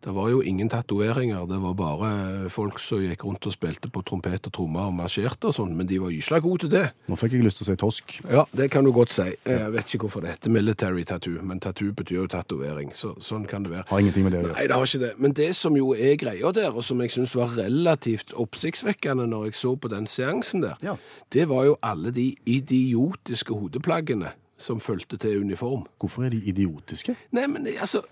Det 0.00 0.14
var 0.16 0.30
jo 0.32 0.38
ingen 0.40 0.68
tatoveringer. 0.72 1.42
Det 1.46 1.58
var 1.60 1.74
bare 1.76 2.48
folk 2.48 2.78
som 2.80 3.02
gikk 3.04 3.24
rundt 3.26 3.44
og 3.46 3.52
spilte 3.52 3.90
på 3.92 4.00
trompet 4.08 4.46
og 4.48 4.52
trommer 4.56 4.86
og 4.88 4.94
marsjerte 4.96 5.50
og 5.50 5.54
sånn, 5.58 5.74
men 5.76 5.86
de 5.90 5.98
var 6.00 6.08
gysla 6.14 6.38
gode 6.40 6.62
til 6.64 6.70
det. 6.72 6.86
Nå 7.10 7.18
fikk 7.20 7.34
jeg 7.36 7.44
lyst 7.44 7.60
til 7.60 7.66
å 7.66 7.68
si 7.68 7.76
tosk. 7.82 8.14
Ja, 8.30 8.44
det 8.56 8.70
kan 8.72 8.86
du 8.88 8.92
godt 8.96 9.12
si. 9.12 9.26
Jeg 9.44 9.72
vet 9.74 9.92
ikke 9.92 10.06
hvorfor 10.06 10.24
det 10.24 10.32
heter 10.38 10.54
military 10.54 11.04
tattoo, 11.04 11.42
men 11.44 11.60
tattoo 11.60 11.92
betyr 11.92 12.22
jo 12.22 12.26
tatovering, 12.32 12.94
så 12.96 13.12
sånn 13.20 13.44
kan 13.50 13.66
det 13.66 13.74
være. 13.74 13.84
Har 13.90 14.00
ingenting 14.00 14.24
med 14.24 14.32
det 14.32 14.40
å 14.40 14.46
gjøre. 14.48 14.56
Nei, 14.56 14.66
det 14.72 14.78
har 14.80 14.88
ikke 14.88 15.02
det. 15.04 15.12
Men 15.20 15.36
det 15.36 15.50
som 15.60 15.76
jo 15.76 15.90
er 15.94 16.16
greia 16.24 16.52
der, 16.56 16.70
og 16.72 16.86
som 16.88 17.04
jeg 17.04 17.12
syns 17.18 17.36
var 17.36 17.52
relativt 17.58 18.32
oppsiktsvekkende 18.40 19.26
når 19.28 19.50
jeg 19.50 19.58
så 19.60 19.74
på 19.76 19.92
den 19.92 20.08
seansen 20.08 20.64
der, 20.64 20.76
Ja. 20.80 20.96
det 21.30 21.44
var 21.52 21.64
jo 21.68 21.76
alle 21.84 22.10
de 22.10 22.30
idiotiske 22.48 23.52
hodeplaggene 23.52 24.32
som 24.60 24.80
fulgte 24.80 25.16
til 25.20 25.40
uniform. 25.44 25.84
Hvorfor 26.00 26.24
er 26.24 26.30
de 26.34 26.40
idiotiske? 26.48 27.16
Nei, 27.32 27.46
men 27.46 27.66
altså 27.80 28.02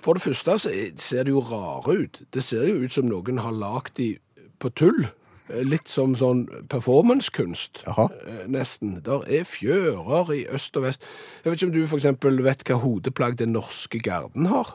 For 0.00 0.14
det 0.14 0.22
første 0.22 0.58
så 0.62 0.70
er- 0.70 0.92
ser 0.96 1.24
det 1.24 1.32
jo 1.34 1.40
rare 1.42 1.96
ut. 2.04 2.20
Det 2.32 2.42
ser 2.42 2.66
jo 2.68 2.84
ut 2.84 2.92
som 2.92 3.08
noen 3.08 3.38
har 3.42 3.52
lagd 3.52 3.94
de 3.96 4.18
på 4.60 4.70
tull. 4.74 5.08
Eh, 5.50 5.62
Litt 5.64 5.88
som 5.88 6.14
sånn 6.14 6.46
performancekunst, 6.68 7.82
eh, 7.86 8.46
nesten. 8.46 9.02
Der 9.02 9.22
er 9.26 9.44
fjører 9.44 10.30
i 10.34 10.44
øst 10.54 10.76
og 10.76 10.82
vest. 10.84 11.00
Jeg 11.44 11.50
vet 11.52 11.58
ikke 11.62 11.66
om 11.66 11.72
du 11.72 11.86
for 11.86 11.96
eksempel 11.98 12.42
vet 12.42 12.64
hva 12.64 12.78
hodeplagg 12.80 13.36
den 13.36 13.52
norske 13.52 13.98
garden 14.02 14.46
har? 14.46 14.74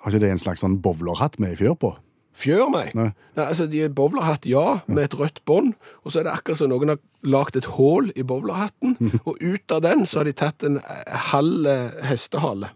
Har 0.00 0.12
ikke 0.12 0.20
det 0.20 0.30
en 0.30 0.38
slags 0.38 0.60
sånn 0.62 0.80
bowlerhatt 0.80 1.38
med 1.40 1.58
fjør 1.58 1.74
på? 1.78 1.96
Fjør, 2.40 2.70
nei. 2.72 2.90
Nei. 2.94 3.12
nei 3.36 3.44
altså, 3.44 3.66
de 3.68 3.82
er 3.84 3.88
bowlerhatt, 3.92 4.46
ja, 4.46 4.80
med 4.88 5.04
et 5.04 5.18
rødt 5.18 5.44
bånd. 5.44 5.74
Og 6.06 6.12
så 6.12 6.20
er 6.20 6.24
det 6.24 6.32
akkurat 6.32 6.56
som 6.62 6.70
noen 6.70 6.88
har 6.88 6.98
lagd 7.22 7.56
et 7.56 7.66
hull 7.76 8.10
i 8.16 8.22
bowlerhatten, 8.22 8.96
og 9.26 9.36
ut 9.42 9.70
av 9.72 9.82
den 9.82 10.06
så 10.06 10.20
har 10.20 10.24
de 10.24 10.32
tatt 10.32 10.64
en 10.64 10.78
eh, 10.78 11.16
halv 11.32 11.66
eh, 11.66 11.90
hestehale. 12.08 12.70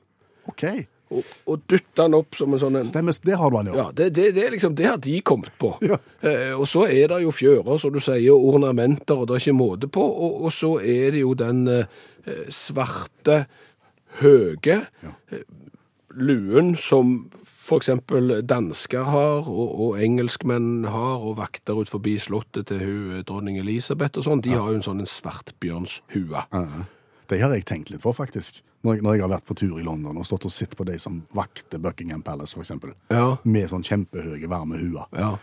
OK. 0.49 0.87
Og, 1.15 1.35
og 1.51 1.65
dytta 1.71 2.07
den 2.07 2.17
opp 2.19 2.39
som 2.39 2.55
en 2.57 2.63
sånn 2.63 2.79
en 2.81 2.89
Stemmes, 2.89 3.21
det 3.23 3.39
har 3.39 3.53
man 3.55 3.71
jo. 3.71 3.77
ja. 3.79 3.85
Ja, 3.85 3.97
det, 3.97 4.11
det, 4.17 4.31
det, 4.37 4.49
liksom, 4.57 4.75
det 4.79 4.89
har 4.89 4.99
de 5.03 5.21
kommet 5.23 5.55
på. 5.61 5.75
Ja. 5.85 5.99
Eh, 6.25 6.55
og 6.57 6.67
så 6.71 6.87
er 6.89 7.11
det 7.13 7.21
jo 7.23 7.33
fjører, 7.35 7.79
som 7.79 7.93
du 7.93 8.01
sier, 8.03 8.33
og 8.33 8.55
ornamenter, 8.55 9.19
og 9.21 9.29
det 9.29 9.37
er 9.37 9.45
ikke 9.45 9.57
måte 9.59 9.91
på. 9.93 10.03
Og, 10.03 10.39
og 10.49 10.55
så 10.55 10.79
er 10.81 11.15
det 11.15 11.21
jo 11.23 11.35
den 11.39 11.67
eh, 11.69 11.87
svarte, 12.53 13.45
høge 14.23 14.81
eh, 15.35 15.45
luen 16.15 16.75
som 16.81 17.19
eksempel 17.75 18.43
dansker 18.45 19.07
har, 19.09 19.49
og, 19.49 19.71
og 19.81 20.03
engelskmenn 20.03 20.85
har, 20.89 21.23
og 21.25 21.39
vakter 21.41 21.81
ut 21.81 21.91
forbi 21.91 22.17
slottet 22.21 22.69
til 22.69 22.83
hun, 22.83 23.17
eh, 23.19 23.25
dronning 23.27 23.59
Elisabeth 23.61 24.21
og 24.21 24.29
sånn. 24.29 24.45
De 24.45 24.53
har 24.55 24.69
jo 24.69 24.81
en 24.81 24.87
sånn 24.87 25.01
en 25.05 25.11
svartbjørnshue. 25.11 26.45
Ja. 26.53 26.85
Det 27.31 27.41
har 27.41 27.55
jeg 27.57 27.65
tenkt 27.69 27.93
litt 27.93 28.05
på, 28.05 28.13
faktisk. 28.17 28.61
Når 28.85 28.95
jeg, 28.99 29.03
når 29.03 29.15
jeg 29.17 29.23
har 29.25 29.31
vært 29.33 29.47
på 29.49 29.55
tur 29.57 29.79
i 29.81 29.85
London 29.87 30.19
og 30.21 30.27
stått 30.29 30.45
og 30.45 30.53
sett 30.53 30.75
på 30.77 30.85
de 30.85 30.99
som 31.01 31.23
vakter 31.35 31.81
Buckingham 31.81 32.21
Palace, 32.23 32.53
for 32.53 32.61
eksempel. 32.65 32.93
Ja, 33.11 33.37
Med 33.49 33.71
sånn 33.71 33.83
kjempehøye, 33.87 34.49
varme 34.51 34.77
huer. 34.77 35.07
ja, 35.17 35.39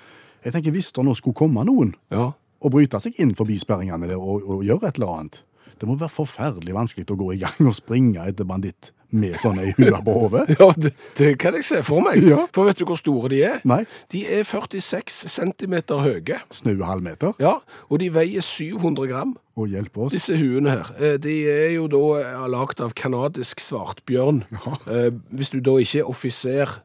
Jeg 0.46 0.54
tenker, 0.54 0.72
hvis 0.72 0.92
det 0.94 1.04
nå 1.06 1.16
skulle 1.18 1.38
komme 1.38 1.64
noen 1.66 1.96
ja. 2.14 2.32
og 2.62 2.72
bryte 2.72 3.00
seg 3.02 3.18
inn 3.22 3.34
forbi 3.38 3.58
sperringene 3.62 4.08
der 4.10 4.18
og, 4.22 4.42
og 4.46 4.64
gjøre 4.66 4.88
et 4.90 4.98
eller 5.02 5.12
annet 5.18 5.42
Det 5.82 5.88
må 5.90 5.96
være 5.98 6.14
forferdelig 6.14 6.74
vanskelig 6.78 7.10
å 7.10 7.18
gå 7.18 7.32
i 7.34 7.40
gang 7.42 7.68
og 7.68 7.74
springe 7.78 8.22
etter 8.30 8.46
banditt 8.46 8.92
med 9.12 9.36
sånne 9.42 9.66
i 9.70 9.74
hula 9.78 10.00
på 10.06 10.14
hodet? 10.16 10.44
Ja, 10.60 10.68
det, 10.78 10.92
det 11.18 11.32
kan 11.42 11.54
jeg 11.58 11.66
se 11.68 11.82
for 11.84 12.02
meg. 12.06 12.22
Ja. 12.24 12.46
For 12.56 12.66
vet 12.70 12.80
du 12.80 12.86
hvor 12.88 13.00
store 13.00 13.30
de 13.34 13.42
er? 13.48 13.60
Nei. 13.68 13.82
De 14.14 14.22
er 14.28 14.44
46 14.48 15.18
centimeter 15.32 16.00
høye. 16.04 16.40
Snaue 16.54 16.86
halvmeter? 16.88 17.34
Ja, 17.42 17.58
og 17.90 18.00
de 18.04 18.10
veier 18.14 18.42
700 18.46 19.08
gram, 19.12 19.34
Og 19.60 19.68
hjelp 19.74 19.98
oss. 20.06 20.14
disse 20.16 20.38
huene 20.40 20.70
her. 20.78 20.92
Eh, 21.00 21.18
De 21.22 21.36
er 21.52 21.74
jo 21.76 21.88
da 21.92 22.04
eh, 22.22 22.46
lagd 22.52 22.80
av 22.82 22.94
kanadisk 22.96 23.60
svartbjørn. 23.60 24.44
Ja. 24.52 25.10
Hvis 25.32 25.52
du 25.52 25.60
da 25.60 25.76
ikke 25.82 26.00
er 26.06 26.10
offiser, 26.10 26.78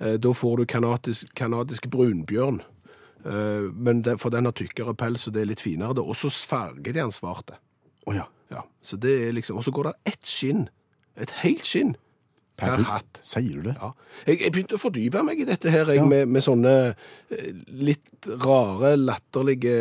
eh, 0.00 0.18
da 0.20 0.32
får 0.36 0.60
du 0.62 0.66
kanadisk, 0.66 1.32
canadisk 1.38 1.88
brunbjørn. 1.90 2.60
Eh, 3.24 3.70
Men 3.72 4.02
for 4.18 4.30
den 4.34 4.44
har 4.44 4.52
tykkere 4.52 4.94
pels, 4.98 5.26
og 5.26 5.34
det 5.34 5.42
er 5.42 5.50
litt 5.54 5.60
finere. 5.64 5.96
Og 6.02 6.14
så 6.18 6.28
farger 6.30 6.82
de 6.92 6.92
den 7.00 7.12
svarte. 7.14 7.56
Oh, 8.06 8.14
ja. 8.14 8.24
Ja, 8.52 8.60
så 8.84 8.98
det 9.00 9.12
er 9.28 9.32
liksom, 9.32 9.56
og 9.56 9.64
så 9.64 9.72
går 9.72 9.86
det 9.88 9.92
ett 10.12 10.26
skinn, 10.28 10.66
et 11.16 11.30
helt 11.42 11.64
skinn, 11.66 11.96
per 12.56 12.76
hatt. 12.86 13.18
Sier 13.24 13.56
du 13.58 13.62
det? 13.70 13.72
Ja. 13.80 13.88
Jeg, 14.28 14.38
jeg 14.44 14.52
begynte 14.52 14.76
å 14.76 14.80
fordype 14.80 15.22
meg 15.24 15.40
i 15.40 15.46
dette 15.48 15.70
her, 15.72 15.88
jeg, 15.88 15.96
Ja. 16.02 16.04
med, 16.06 16.28
med 16.28 16.42
sånne 16.44 16.94
eh, 17.32 17.48
litt 17.66 18.28
rare, 18.44 18.92
latterlige 19.00 19.72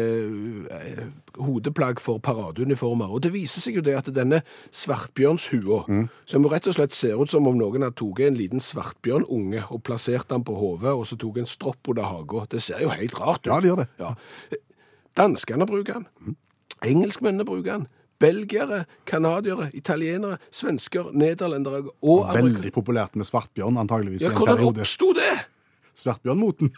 eh, 0.72 1.02
hodeplagg 1.38 2.00
for 2.02 2.18
paradeuniformer. 2.24 3.12
Og 3.12 3.22
det 3.22 3.34
viser 3.36 3.62
seg 3.62 3.76
jo 3.78 3.84
det 3.86 3.94
at 4.00 4.10
denne 4.16 4.42
svartbjørnshua, 4.72 5.84
Mm. 5.88 6.08
som 6.26 6.44
jo 6.44 6.50
rett 6.50 6.68
og 6.68 6.74
slett 6.74 6.94
ser 6.96 7.22
ut 7.22 7.30
som 7.30 7.48
om 7.48 7.58
noen 7.60 7.84
har 7.84 7.92
tatt 7.92 8.20
en 8.26 8.36
liten 8.40 8.60
svartbjørnunge 8.64 9.64
og 9.72 9.84
plassert 9.84 10.28
den 10.30 10.44
på 10.48 10.56
hodet, 10.58 10.96
og 10.96 11.06
så 11.06 11.18
tok 11.20 11.38
en 11.38 11.46
stropp 11.52 11.88
under 11.92 12.04
hagen. 12.04 12.48
Det 12.50 12.62
ser 12.62 12.80
jo 12.82 12.90
helt 12.90 13.14
rart 13.20 13.46
ut. 13.46 13.52
Ja, 13.52 13.60
det 13.60 13.70
gjør 13.70 13.84
det. 13.84 13.90
Ja. 14.00 14.16
Danskene 15.18 15.68
bruker 15.68 15.94
den. 16.02 16.36
Engelskmennene 16.82 17.46
bruker 17.46 17.72
den. 17.78 17.88
Belgiere, 18.22 18.84
canadiere, 19.10 19.70
italienere, 19.74 20.38
svensker, 20.54 21.10
nederlendere 21.14 21.84
og 22.02 22.30
amerikanere. 22.30 22.54
Veldig 22.54 22.74
populært 22.76 23.18
med 23.20 23.28
svartbjørn, 23.30 23.82
antageligvis 23.82 24.28
Ja, 24.28 24.36
hvordan 24.38 24.64
oppsto 24.70 25.12
det? 25.18 25.34
Svartbjørnmoten. 25.98 26.72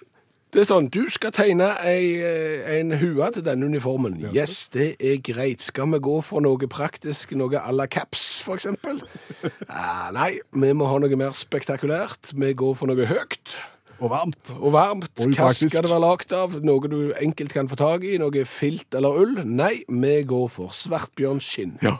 Det 0.53 0.61
er 0.61 0.67
sånn, 0.69 0.85
du 0.93 1.07
skal 1.09 1.31
tegne 1.33 1.71
ei, 1.81 2.21
eh, 2.21 2.75
en 2.75 2.93
hue 3.01 3.29
til 3.33 3.41
denne 3.41 3.65
uniformen. 3.65 4.19
Yes, 4.35 4.67
det 4.69 4.91
er 5.01 5.17
greit. 5.25 5.65
Skal 5.65 5.89
vi 5.95 5.97
gå 5.97 6.19
for 6.21 6.45
noe 6.45 6.69
praktisk, 6.69 7.33
noe 7.33 7.57
à 7.57 7.73
la 7.73 7.87
caps, 7.87 8.43
eksempel? 8.53 9.01
Ah, 9.67 10.11
nei, 10.13 10.37
vi 10.53 10.69
må 10.77 10.85
ha 10.85 10.99
noe 11.01 11.17
mer 11.17 11.33
spektakulært. 11.33 12.35
Vi 12.37 12.53
går 12.53 12.75
for 12.77 12.91
noe 12.91 13.07
høyt 13.09 13.55
Og 13.99 14.09
varmt. 14.11 14.53
og 14.57 14.73
varmt. 14.73 15.11
Og 15.21 15.35
Hva 15.37 15.51
skal 15.55 15.85
det 15.85 15.91
være 15.91 16.03
lagt 16.03 16.33
av? 16.35 16.57
Noe 16.65 16.89
du 16.91 17.13
enkelt 17.19 17.53
kan 17.53 17.69
få 17.71 17.77
tag 17.79 18.03
i? 18.07 18.17
Noe 18.21 18.45
filt 18.49 18.95
eller 18.97 19.21
ull? 19.21 19.37
Nei, 19.45 19.83
vi 19.87 20.15
går 20.27 20.49
for 20.51 20.73
svartbjørnskinn. 20.75 21.77
Ja. 21.85 21.97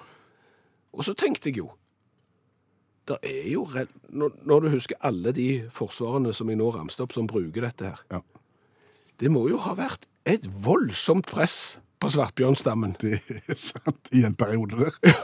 Og 0.94 1.08
så 1.08 1.16
tenkte 1.18 1.50
jeg 1.50 1.62
jo, 1.64 1.72
det 3.10 3.18
er 3.28 3.48
jo, 3.52 3.66
når 4.14 4.64
du 4.64 4.70
husker 4.72 5.00
alle 5.04 5.34
de 5.36 5.48
forsvarene 5.76 6.32
som 6.36 6.48
jeg 6.48 6.60
nå 6.60 6.70
ramste 6.72 7.04
opp 7.04 7.16
som 7.16 7.28
bruker 7.28 7.66
dette 7.66 7.90
her, 7.90 8.04
ja. 8.14 8.22
det 9.20 9.32
må 9.34 9.48
jo 9.52 9.60
ha 9.66 9.74
vært 9.76 10.08
et 10.30 10.46
voldsomt 10.64 11.28
press 11.28 11.76
på 12.00 12.12
svartbjørnstammen. 12.14 12.96
Det 13.02 13.20
er 13.20 13.60
sant. 13.60 14.12
I 14.16 14.24
en 14.28 14.36
periode 14.40 14.80
der. 14.80 15.18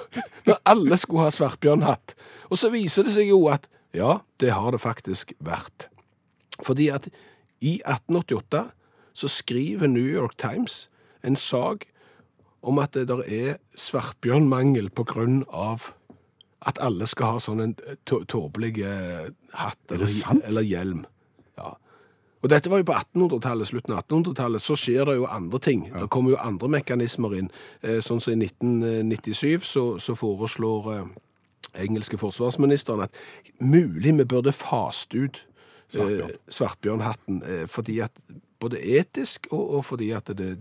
Når 0.47 0.59
alle 0.67 0.99
skulle 0.99 1.27
ha 1.27 1.31
svartbjørnhatt. 1.35 2.15
Og 2.51 2.59
så 2.59 2.71
viser 2.73 3.07
det 3.07 3.15
seg 3.15 3.31
jo 3.31 3.45
at, 3.51 3.67
ja, 3.95 4.19
det 4.39 4.51
har 4.55 4.75
det 4.75 4.81
faktisk 4.83 5.33
vært. 5.43 5.89
Fordi 6.65 6.89
at 6.93 7.07
i 7.61 7.77
1888 7.85 8.65
så 9.13 9.27
skriver 9.27 9.87
New 9.87 10.05
York 10.07 10.37
Times 10.37 10.89
en 11.23 11.35
sak 11.35 11.85
om 12.61 12.79
at 12.79 12.93
det 12.93 13.07
der 13.07 13.21
er 13.27 13.57
svartbjørnmangel 13.79 14.89
på 14.95 15.03
grunn 15.07 15.43
av 15.49 15.89
at 16.67 16.79
alle 16.83 17.07
skal 17.07 17.35
ha 17.35 17.39
sånn 17.39 17.61
en 17.63 17.73
tå- 18.09 18.25
tåpelig 18.27 18.81
eh, 18.83 19.29
hatt 19.55 19.91
eller, 19.95 20.11
eller 20.43 20.65
hjelm. 20.67 21.05
Ja. 21.57 21.77
Og 22.43 22.49
dette 22.51 22.71
var 22.71 22.81
jo 22.81 22.87
på 22.89 22.95
1800-tallet, 22.95 23.67
slutten 23.67 23.95
av 23.95 24.03
1800-tallet, 24.03 24.63
så 24.63 24.75
skjer 24.79 25.07
det 25.07 25.15
jo 25.21 25.27
andre 25.31 25.59
ting. 25.63 25.85
Det 25.93 26.09
kommer 26.11 26.35
jo 26.35 26.41
andre 26.43 26.67
mekanismer 26.75 27.35
inn. 27.39 27.49
Eh, 27.81 27.99
Sånn 28.03 28.19
som 28.23 28.35
i 28.35 28.47
1997 28.49 29.63
så, 29.67 29.85
så 30.03 30.15
foreslår 30.19 30.91
eh, 30.97 31.07
engelske 31.85 32.19
forsvarsministeren 32.19 33.05
at 33.07 33.15
mulig 33.63 34.15
vi 34.19 34.27
burde 34.27 34.51
faste 34.55 35.15
ut. 35.27 35.41
Svartbjørnhatten, 35.89 37.41
eh, 37.43 37.65
fordi 37.67 37.99
at 38.05 38.11
både 38.59 38.81
etisk 38.99 39.47
og, 39.51 39.63
og 39.79 39.85
fordi 39.85 40.11
at 40.11 40.31
det 40.37 40.57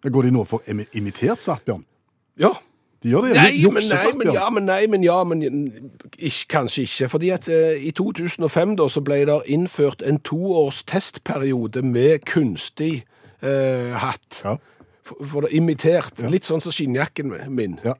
Går 0.00 0.22
de 0.22 0.30
nå 0.32 0.46
for 0.48 0.62
imitert 0.96 1.42
svartbjørn? 1.44 1.82
Ja, 2.40 2.54
De 3.02 3.08
gjør 3.08 3.20
det? 3.20 3.34
Nei, 3.36 3.52
men 3.72 3.84
nei, 3.84 4.12
men 4.16 4.32
ja, 4.32 4.48
men 4.50 4.66
nei, 4.68 4.86
men 4.86 5.04
ja, 5.04 5.18
men 5.24 5.42
ikke, 6.18 6.46
kanskje 6.52 6.82
ikke. 6.84 7.08
Fordi 7.08 7.30
at 7.32 7.48
eh, 7.48 7.80
i 7.88 7.90
2005 7.96 8.74
da, 8.76 8.88
så 8.92 9.00
ble 9.04 9.22
det 9.28 9.38
innført 9.48 10.04
en 10.04 10.20
toårs 10.20 10.82
testperiode 10.88 11.82
med 11.82 12.26
kunstig 12.28 13.06
eh, 13.40 13.96
hatt. 13.96 14.42
Ja. 14.44 14.58
For, 15.10 15.44
det 15.44 15.50
er 15.50 15.56
imitert. 15.58 16.20
Litt 16.30 16.48
sånn 16.48 16.62
som 16.64 16.74
skinnjakken 16.74 17.32
min. 17.50 17.78
Ja. 17.84 17.96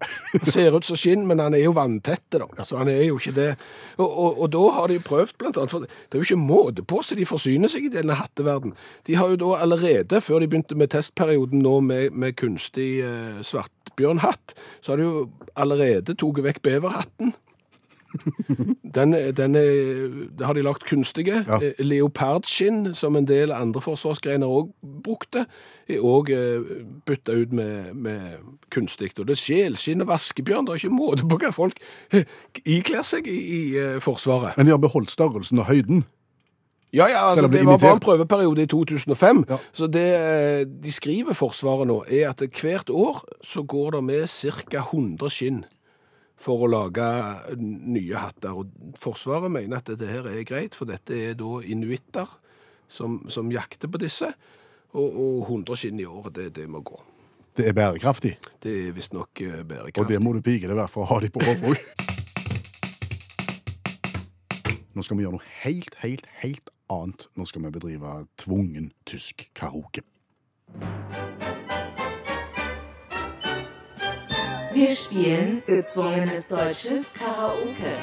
Ser 0.46 0.76
ut 0.76 0.86
som 0.86 0.98
skinn, 0.98 1.26
men 1.28 1.42
han 1.42 1.56
er 1.56 1.64
jo 1.64 1.74
vanntette, 1.76 2.40
da. 2.40 2.66
Så 2.66 2.78
han 2.80 2.90
er 2.92 3.02
jo 3.06 3.18
ikke 3.20 3.34
det. 3.36 3.50
Og, 3.98 4.06
og, 4.08 4.40
og 4.44 4.52
da 4.54 4.64
har 4.76 4.92
de 4.92 5.00
prøvd, 5.04 5.36
blant 5.40 5.60
annet, 5.60 5.74
for 5.74 5.84
det 5.86 6.16
er 6.16 6.22
jo 6.22 6.28
ikke 6.28 6.40
måte 6.40 6.86
på 6.86 7.02
så 7.04 7.18
de 7.18 7.28
forsyner 7.28 7.70
seg 7.72 7.88
i 7.88 7.92
denne 7.92 8.16
hatteverden. 8.18 8.74
De 9.08 9.18
har 9.18 9.32
jo 9.32 9.40
da 9.40 9.52
allerede, 9.64 10.22
før 10.24 10.42
de 10.42 10.50
begynte 10.50 10.78
med 10.78 10.92
testperioden 10.94 11.62
nå 11.64 11.76
med, 11.84 12.16
med 12.16 12.36
kunstig 12.40 12.90
eh, 13.06 13.40
svartbjørnhatt, 13.46 14.56
så 14.80 14.94
har 14.94 15.00
de 15.00 15.08
jo 15.08 15.28
allerede 15.58 16.14
tatt 16.14 16.44
vekk 16.46 16.62
beverhatten. 16.66 17.34
Den, 18.96 19.12
den 19.36 19.54
er, 19.54 20.44
har 20.44 20.56
de 20.56 20.62
lagt 20.66 20.82
kunstige. 20.88 21.44
Ja. 21.46 21.60
Eh, 21.62 21.78
Leopardskinn, 21.78 22.94
som 22.94 23.14
en 23.16 23.28
del 23.28 23.52
andre 23.54 23.80
forsvarsgrener 23.84 24.50
òg 24.50 24.72
brukte, 25.04 25.44
er 25.86 26.02
òg 26.02 26.32
bytta 27.06 27.36
ut 27.38 27.54
med, 27.54 27.94
med 27.94 28.40
kunstig. 28.70 29.12
Og 29.18 29.28
det 29.28 29.36
er 29.36 29.42
sjelskinn 29.42 30.04
og 30.04 30.10
vaskebjørn. 30.10 30.66
Det 30.66 30.74
er 30.74 30.82
ikke 30.82 30.94
måte 30.94 31.26
på 31.28 31.38
hva 31.40 31.52
folk 31.54 31.80
eh, 32.14 32.26
ikler 32.64 33.04
seg 33.06 33.28
i, 33.30 33.38
i 33.40 33.60
eh, 33.78 33.98
Forsvaret. 34.02 34.56
Men 34.58 34.68
de 34.68 34.74
har 34.74 34.82
beholdt 34.82 35.12
størrelsen 35.12 35.62
og 35.62 35.70
høyden. 35.70 36.04
Ja, 36.92 37.06
ja, 37.06 37.22
altså, 37.22 37.46
det 37.46 37.60
det 37.60 37.66
var 37.66 37.78
bare 37.78 37.98
en 38.00 38.02
prøveperiode 38.02 38.62
i 38.62 38.66
2005. 38.66 39.44
Ja. 39.48 39.58
Så 39.72 39.86
det 39.86 40.06
eh, 40.18 40.66
de 40.66 40.92
skriver 40.92 41.38
Forsvaret 41.38 41.86
nå, 41.86 42.02
er 42.08 42.32
at 42.32 42.42
hvert 42.60 42.90
år 42.90 43.22
så 43.46 43.62
går 43.62 43.90
det 43.98 44.04
med 44.04 44.26
ca. 44.26 44.82
100 44.90 45.30
skinn 45.30 45.64
for 46.40 46.64
å 46.64 46.70
lage 46.70 47.06
nye 47.60 48.16
hatter. 48.16 48.56
Og 48.56 48.96
Forsvaret 49.00 49.52
mener 49.52 49.80
at 49.80 49.90
dette 49.92 50.08
her 50.08 50.28
er 50.30 50.46
greit, 50.48 50.76
for 50.78 50.88
dette 50.88 51.16
er 51.16 51.36
da 51.38 51.60
inuitter 51.60 52.32
som, 52.90 53.20
som 53.30 53.52
jakter 53.52 53.92
på 53.92 54.00
disse. 54.00 54.32
Og, 54.96 55.06
og 55.06 55.42
100 55.46 55.78
skinn 55.78 56.00
i 56.02 56.08
året, 56.08 56.34
det, 56.38 56.50
det 56.56 56.66
må 56.70 56.82
gå. 56.82 56.98
Det 57.56 57.68
er 57.68 57.74
bærekraftig. 57.76 58.36
Det 58.62 58.72
er 58.86 58.94
visstnok 58.96 59.42
bærekraftig. 59.42 60.02
Og 60.02 60.08
det 60.08 60.22
må 60.22 60.32
du 60.34 60.40
pike 60.42 60.70
det 60.70 60.78
være 60.78 60.90
for 60.90 61.04
å 61.04 61.10
ha 61.12 61.20
de 61.22 61.30
på 61.34 61.44
overbruk. 61.44 62.08
Nå 64.94 65.04
skal 65.06 65.16
vi 65.18 65.22
gjøre 65.24 65.38
noe 65.38 65.52
helt, 65.62 65.94
helt, 66.02 66.26
helt 66.42 66.72
annet. 66.90 67.28
Nå 67.38 67.46
skal 67.46 67.62
vi 67.64 67.74
bedrive 67.76 68.24
tvungen 68.42 68.90
tysk 69.06 69.46
karaoke. 69.54 70.02
Wir 74.72 74.90
spielen 74.90 75.62
gezwungenes 75.66 76.48
deutsches 76.48 77.12
Karaoke. 77.14 77.94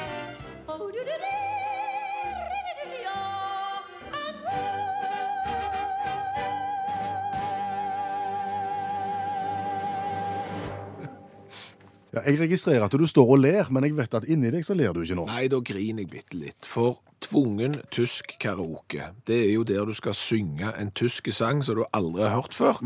Ja, 12.12 12.20
jeg 12.26 12.40
registrerer 12.40 12.84
at 12.84 12.92
du 12.92 13.06
står 13.06 13.30
og 13.30 13.38
ler, 13.38 13.64
men 13.70 13.84
jeg 13.84 13.96
vet 13.96 14.14
at 14.14 14.28
inni 14.28 14.50
deg 14.52 14.64
så 14.66 14.76
ler 14.76 14.92
du 14.92 15.00
ikke 15.00 15.16
nå. 15.16 15.24
Nei, 15.28 15.46
da 15.48 15.62
griner 15.64 16.04
jeg 16.04 16.10
bitte 16.12 16.36
litt. 16.36 16.68
For 16.68 17.00
tvungen 17.24 17.78
tysk 17.94 18.36
karaoke, 18.40 19.08
det 19.28 19.40
er 19.46 19.52
jo 19.54 19.64
der 19.64 19.88
du 19.88 19.96
skal 19.96 20.16
synge 20.16 20.74
en 20.76 20.92
tysk 20.92 21.32
sang 21.32 21.64
som 21.64 21.80
du 21.80 21.86
aldri 21.96 22.26
har 22.26 22.36
hørt 22.36 22.56
før. 22.56 22.84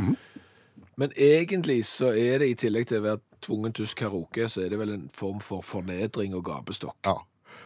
Men 0.96 1.14
egentlig 1.16 1.82
så 1.88 2.14
er 2.14 2.42
det, 2.42 2.50
i 2.52 2.58
tillegg 2.62 2.90
til 2.90 3.02
å 3.02 3.06
være 3.10 3.22
tvungen 3.42 3.72
tysk 3.76 3.96
karaoke, 4.02 4.48
så 4.48 4.62
er 4.64 4.68
det 4.72 4.78
vel 4.80 4.94
en 4.94 5.08
form 5.14 5.40
for 5.44 5.60
fornedring 5.66 6.34
og 6.38 6.44
gapestokk. 6.48 6.96
Ja. 7.06 7.16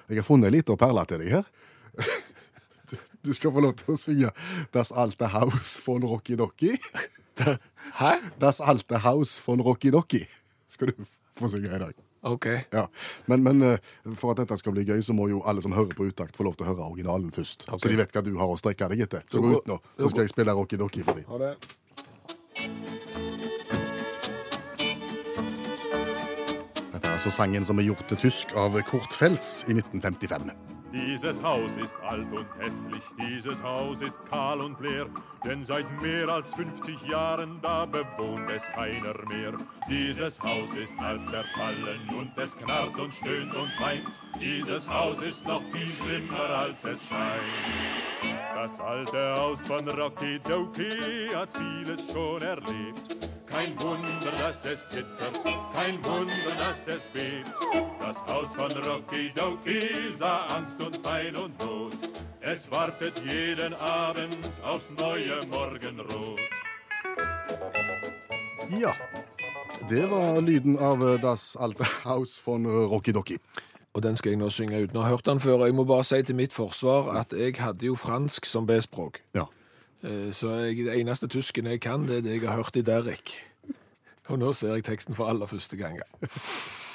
Jeg 0.08 0.18
har 0.22 0.26
funnet 0.26 0.48
en 0.50 0.56
liten 0.56 0.76
perle 0.80 1.04
til 1.06 1.22
deg 1.24 1.30
her. 1.38 1.52
Du- 2.90 2.96
Du 3.26 3.32
skal 3.34 3.50
få 3.50 3.58
lov 3.60 3.72
til 3.74 3.88
å 3.90 3.96
synge 3.98 4.28
Das 4.74 4.92
alte 4.94 5.26
Haus 5.32 5.72
von 5.82 6.04
Rocky 6.06 6.36
Docky. 6.38 6.76
Hæ? 8.00 8.12
Das 8.38 8.60
alte 8.60 9.00
Haus 9.02 9.40
von 9.46 9.60
Rocky 9.66 9.90
Docky 9.90 10.20
skal 10.70 10.92
du 10.92 11.04
få 11.40 11.48
synge 11.50 11.72
i 11.74 11.78
dag. 11.82 11.94
OK. 12.22 12.46
Ja, 12.72 12.86
men, 13.26 13.42
men 13.42 13.62
eh, 13.62 13.78
for 14.18 14.30
at 14.32 14.38
dette 14.44 14.56
skal 14.58 14.72
bli 14.74 14.84
gøy, 14.86 15.02
så 15.02 15.12
må 15.14 15.26
jo 15.30 15.42
alle 15.46 15.62
som 15.62 15.74
hører 15.74 15.94
på 15.98 16.06
Utakt, 16.08 16.36
få 16.38 16.46
lov 16.46 16.54
til 16.58 16.66
å 16.66 16.70
høre 16.72 16.86
originalen 16.86 17.30
først. 17.34 17.66
Okay. 17.68 17.78
Så 17.82 17.90
de 17.92 17.98
vet 18.00 18.14
hva 18.14 18.22
du 18.26 18.32
har 18.38 18.50
å 18.50 18.56
strekke 18.58 18.88
deg 18.94 19.04
etter. 19.06 19.26
Så 19.30 19.42
gå 19.42 19.52
ut 19.58 19.66
nå, 19.70 19.80
så 19.98 20.06
så 20.06 20.14
skal 20.14 20.26
jeg 20.26 20.34
spille 20.36 20.54
Rocky 20.58 20.78
Docky 20.80 21.02
for 21.06 21.18
dem. 21.18 21.26
Ha 21.30 21.42
det. 21.48 23.15
Altså 27.26 27.42
sangen 27.42 27.64
som 27.66 27.78
er 27.80 27.88
gjort 27.88 28.06
til 28.06 28.18
tysk 28.22 28.52
av 28.54 28.76
Kurt 28.86 29.14
Feltz 29.14 29.64
i 29.66 29.74
1955. 29.74 30.54
Dieses 30.94 31.42
Haus 31.42 31.76
ist 31.76 31.96
alt 32.08 32.30
und 32.32 32.46
hässlich, 32.60 33.02
dieses 33.18 33.60
Haus 33.62 34.00
ist 34.00 34.18
kahl 34.30 34.60
und 34.60 34.80
leer, 34.80 35.08
denn 35.44 35.64
seit 35.64 35.90
mehr 36.00 36.28
als 36.28 36.54
50 36.54 37.02
Jahren 37.08 37.58
da 37.62 37.84
bewohnt 37.84 38.48
es 38.54 38.68
keiner 38.68 39.16
mehr. 39.28 39.54
Dieses 39.90 40.38
Haus 40.40 40.76
ist 40.76 40.96
halb 40.98 41.28
zerfallen 41.28 42.08
und 42.16 42.30
es 42.38 42.56
knarrt 42.56 42.96
und 42.96 43.12
stöhnt 43.12 43.54
und 43.54 43.72
weint. 43.80 44.12
Dieses 44.40 44.88
Haus 44.88 45.20
ist 45.22 45.44
noch 45.44 45.62
viel 45.72 45.90
schlimmer 45.98 46.48
als 46.50 46.84
es 46.84 47.04
scheint. 47.08 47.42
Das 48.54 48.78
alte 48.78 49.34
Haus 49.36 49.66
von 49.66 49.88
Rocky 49.88 50.38
Dokie 50.38 51.34
hat 51.34 51.50
vieles 51.58 52.06
schon 52.06 52.40
erlebt. 52.42 53.35
Kein 53.56 53.80
Wunder, 53.80 54.32
dass 54.38 54.66
es 54.66 54.86
zittert, 54.90 55.32
kein 55.72 56.04
Wunder, 56.04 56.54
dass 56.58 56.86
es 56.88 57.04
bebt. 57.06 57.50
Das 58.02 58.22
Haus 58.26 58.54
von 58.54 58.70
Rocky 58.70 59.32
Doki 59.34 60.12
sah 60.12 60.44
Angst 60.58 60.78
und 60.82 61.02
Pein 61.02 61.34
und 61.34 61.58
Not. 61.58 61.94
Es 62.42 62.70
wartet 62.70 63.14
jeden 63.24 63.72
Abend 63.72 64.36
aufs 64.62 64.90
neue 64.98 65.46
Morgenrot. 65.46 66.38
Ja, 68.78 68.94
det 69.88 70.10
var 70.10 70.42
lyden 70.42 70.78
av 70.78 71.18
Das 71.22 71.56
alte 71.56 71.86
Haus 72.04 72.38
von 72.38 72.66
Rocky 72.66 73.12
Doki. 73.12 73.38
Og 73.94 74.02
den 74.02 74.16
skal 74.16 74.34
jeg 74.34 74.38
nå 74.38 74.50
synge 74.50 74.84
uten 74.84 75.00
å 75.00 75.06
ha 75.06 75.14
hørt 75.14 75.24
den 75.24 75.40
før. 75.40 75.64
Jeg 75.64 75.72
må 75.74 75.88
bare 75.88 76.04
si 76.04 76.20
til 76.22 76.36
mitt 76.36 76.52
forsvar 76.52 77.14
at 77.22 77.32
jeg 77.32 77.56
hadde 77.56 77.88
jo 77.88 77.96
fransk 77.96 78.44
som 78.44 78.68
B-språk. 78.68 79.22
Ja. 79.32 79.48
Eh, 80.06 80.32
Så 80.32 80.50
jeg, 80.50 80.76
det 80.76 81.00
eneste 81.00 81.26
tysken 81.28 81.66
jeg 81.66 81.80
kan, 81.80 82.06
det 82.08 82.16
er 82.18 82.20
det 82.22 82.42
jeg 82.42 82.48
har 82.50 82.56
hørt 82.56 82.76
i 82.76 82.82
Derrick. 82.82 83.32
Og 84.28 84.38
nå 84.38 84.52
ser 84.52 84.74
jeg 84.74 84.84
teksten 84.84 85.14
for 85.14 85.26
aller 85.30 85.46
første 85.46 85.76
gang. 85.76 85.98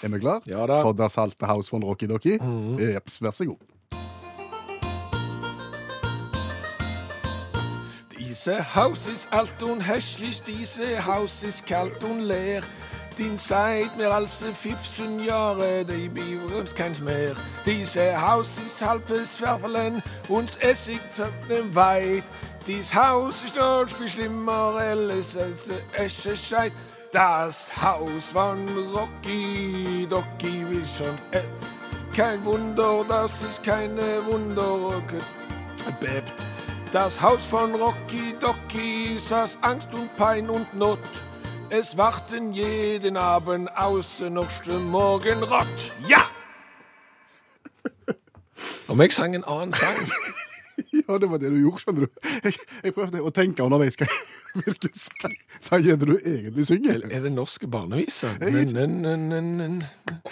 Er 0.03 0.10
vi 0.10 0.20
klar? 0.20 0.41
Ja 0.48 0.65
da. 0.68 0.82
For 0.82 0.91
Das 0.91 1.18
alte 1.18 1.48
Haus 1.48 1.70
von 1.72 1.84
Rocky 1.84 2.06
Docky? 2.10 2.38
Jeps, 2.80 3.22
vær 3.22 3.32
så 3.32 3.46
god. 3.46 3.58
Diese 8.18 8.75
Haus 8.75 9.08
ist 9.08 9.32
alt 9.34 9.62
und 9.63 9.82
hässlich, 9.82 10.41
diese 10.41 11.06
Haus 11.06 11.44
ist 11.44 11.65
kalt 11.68 12.03
und 12.03 12.22
leer. 12.22 12.62
Din 13.18 13.38
seit 13.38 13.98
mehr 13.98 14.12
als 14.12 14.44
15 14.44 15.20
Jahre, 15.24 15.86
de 15.86 16.08
blir 16.08 16.39
uns 16.58 16.74
keins 16.74 17.01
mehr. 17.01 17.36
Diese 17.65 18.20
Haus 18.22 18.58
ist 18.65 18.82
halbes 18.82 19.36
Verfallen 19.36 20.01
uns 20.30 20.56
Essig 20.56 21.00
ist 21.12 21.75
weit. 21.75 22.24
Dies 22.68 22.94
Haus 22.94 23.44
ist 23.44 23.58
dort 23.58 23.89
viel 23.89 24.08
schlimmer, 24.08 24.75
alles 24.77 25.36
als 25.36 25.70
Esche 25.94 26.38
scheit. 26.38 26.74
Das 27.12 27.72
Haus 27.82 28.27
von 28.32 28.68
Rocky 28.94 30.08
Docky 30.10 30.70
will 30.70 30.86
schon. 30.86 31.18
Äh, 31.32 31.41
kein 32.15 32.44
Wunder, 32.46 33.03
das 33.08 33.41
ist 33.41 33.63
keine 33.63 34.24
Wunder. 34.25 35.01
Bebt. 36.00 36.32
Das 36.94 37.20
Haus 37.20 37.44
von 37.50 37.74
Rocky 37.74 38.36
Docky 38.39 39.18
saß 39.18 39.58
Angst 39.62 39.94
und 39.94 40.15
Pein 40.15 40.50
und 40.50 40.74
Not. 40.74 41.00
Es 41.70 41.98
warten 41.98 42.53
jeden 42.53 43.18
Abend 43.18 43.75
außen 43.75 44.34
noch 44.34 44.50
Morgenrott. 44.68 45.91
Ja! 46.08 46.25
Om 48.88 49.01
jeg 49.01 49.13
sang 49.13 49.34
en 49.34 49.44
annen 49.44 49.74
sang 49.74 49.96
Ja, 51.08 51.18
det 51.18 51.30
var 51.32 51.40
det 51.40 51.52
du 51.54 51.60
gjorde, 51.62 51.82
skjønner 51.84 52.08
du. 52.08 52.22
Jeg, 52.44 52.58
jeg 52.84 52.96
prøvde 52.96 53.22
å 53.24 53.32
tenke 53.36 53.64
underveis 53.64 53.98
hvilken 54.60 54.96
sang 55.64 55.86
er 55.88 56.00
det 56.00 56.08
du 56.10 56.18
egentlig 56.18 56.66
synger. 56.68 57.06
Er 57.08 57.24
det 57.24 57.32
norske 57.32 57.70
barneviser? 57.72 58.36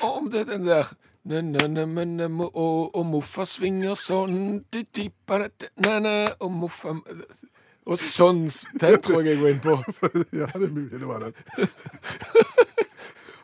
Om 0.04 0.32
det 0.34 0.42
er 0.44 0.50
den 0.52 0.68
der 0.68 0.92
og, 1.30 3.06
moffa 3.06 3.46
svinger 3.46 3.96
sånn 4.00 4.64
Og 6.40 6.52
moffa 6.52 6.96
Og 7.86 8.00
sånn 8.00 8.48
Den 8.80 9.02
tror 9.04 9.22
jeg 9.22 9.36
jeg 9.36 9.42
går 9.42 9.52
inn 9.54 9.62
på. 9.64 9.76
Ja, 10.40 10.48
det 10.56 10.70
er 10.70 10.74
mulig 10.74 11.00
det 11.00 11.08
var 11.08 11.28
den. 11.28 11.34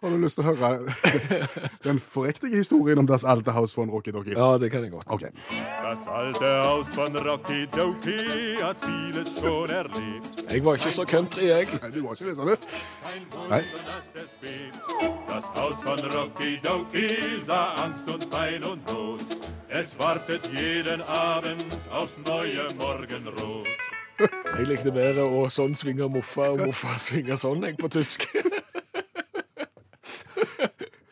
Har 0.06 0.12
du 0.12 0.22
lyst 0.22 0.38
til 0.38 0.46
å 0.46 0.52
høre 0.52 0.68
den 1.88 1.98
forriktige 1.98 2.60
historien 2.60 3.00
om 3.02 3.08
Das 3.10 3.24
alte 3.26 3.56
Haus 3.56 3.72
von 3.74 3.90
Rocky 3.90 4.12
Docky? 4.14 4.36
Ja, 4.38 4.52
det 4.62 4.68
kan 4.70 4.84
jeg 4.86 4.92
godt. 4.92 5.08
Okay. 5.10 5.32
Das 5.82 6.04
alte 6.06 6.46
Haus 6.62 6.92
von 6.94 7.18
Rocky 7.26 7.66
Dokie 7.74 8.60
hat 8.62 8.84
vieles 8.86 9.32
schon 9.34 9.74
erlebt. 9.74 10.44
Jeg 10.46 10.62
var 10.62 10.78
ikke 10.78 10.92
så 10.94 11.08
country, 11.10 11.48
jeg. 11.50 11.72
Nei, 11.82 11.90
du 11.96 12.04
var 12.06 12.14
ikke 12.14 12.30
det, 12.30 12.36
sa 12.38 12.46
du? 12.46 12.54
Bebt. 13.50 13.74
Das 15.32 15.50
Haus 15.58 15.82
von 15.88 16.06
Rocky 16.14 16.60
Dokie 16.62 17.42
sah 17.42 17.74
Angst 17.88 18.06
und 18.06 18.30
Pein 18.30 18.62
und 18.64 18.86
Not. 18.86 19.26
Es 19.74 19.98
wartet 19.98 20.46
jeden 20.54 21.02
Abend 21.02 21.66
aufs 21.90 22.14
neue 22.28 22.70
Morgenrot. 22.78 23.74
Jeg 24.22 24.70
likte 24.70 24.94
bedre 24.94 25.26
å 25.26 25.50
sånn 25.50 25.74
svinge 25.76 26.06
moffa 26.14 26.54
og 26.54 26.62
moffa 26.70 26.94
svinger 27.02 27.42
sånn, 27.42 27.66
jeg, 27.66 27.82
på 27.82 27.90
tysk. 27.90 28.30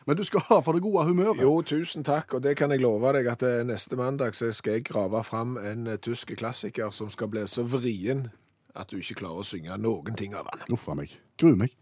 Men 0.06 0.16
du 0.16 0.24
skal 0.24 0.40
ha 0.50 0.60
for 0.60 0.76
det 0.76 0.82
gode 0.84 1.06
humøret. 1.08 1.40
Jo, 1.40 1.62
tusen 1.62 2.04
takk, 2.04 2.34
og 2.34 2.42
det 2.44 2.56
kan 2.56 2.70
jeg 2.70 2.82
love 2.84 3.12
deg 3.16 3.28
at 3.32 3.42
eh, 3.42 3.62
neste 3.64 3.96
mandag 3.96 4.36
så 4.36 4.50
skal 4.52 4.78
jeg 4.78 4.84
grave 4.90 5.22
fram 5.24 5.56
en 5.56 5.86
eh, 5.86 5.96
tysk 5.96 6.34
klassiker 6.36 6.92
som 6.92 7.10
skal 7.10 7.30
bli 7.32 7.46
så 7.48 7.64
vrien 7.64 8.28
at 8.76 8.90
du 8.90 8.98
ikke 8.98 9.22
klarer 9.22 9.40
å 9.40 9.46
synge 9.46 9.78
noen 9.80 10.18
ting 10.18 10.34
av 10.36 10.50
den. 10.50 10.66
Uff 10.74 10.88
a 10.92 10.98
meg. 10.98 11.14
Gruer 11.40 11.56
meg. 11.56 11.72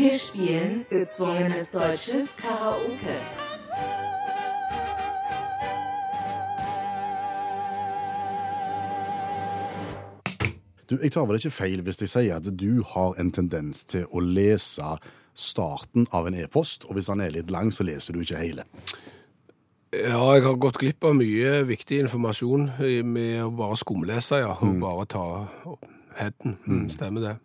Wir 0.00 0.16
spielen 0.16 0.86
gezwungenes 0.88 1.74
deutsches 1.76 2.32
Karaoke. 2.40 3.39
Du, 10.90 10.98
Jeg 10.98 11.12
tar 11.14 11.26
vel 11.28 11.38
ikke 11.38 11.54
feil 11.54 11.82
hvis 11.86 12.00
jeg 12.02 12.10
sier 12.10 12.40
at 12.40 12.48
du 12.58 12.82
har 12.94 13.14
en 13.20 13.30
tendens 13.30 13.84
til 13.86 14.08
å 14.10 14.22
lese 14.24 14.96
starten 15.38 16.08
av 16.12 16.26
en 16.26 16.34
e-post, 16.34 16.84
og 16.88 16.96
hvis 16.96 17.06
den 17.12 17.22
er 17.22 17.30
litt 17.30 17.50
lang, 17.54 17.70
så 17.72 17.86
leser 17.86 18.16
du 18.16 18.24
ikke 18.24 18.40
hele. 18.42 18.64
Ja, 19.94 20.18
jeg 20.34 20.44
har 20.44 20.58
gått 20.62 20.78
glipp 20.82 21.06
av 21.06 21.14
mye 21.18 21.62
viktig 21.66 22.00
informasjon 22.04 22.68
med 23.06 23.38
å 23.42 23.52
bare 23.54 23.78
skumlese, 23.78 24.42
ja. 24.42 24.52
Og 24.62 24.76
bare 24.82 25.06
ta 25.10 25.24
headen. 26.18 26.58
Mm, 26.66 26.84
Stemmer 26.92 27.24
det. 27.24 27.36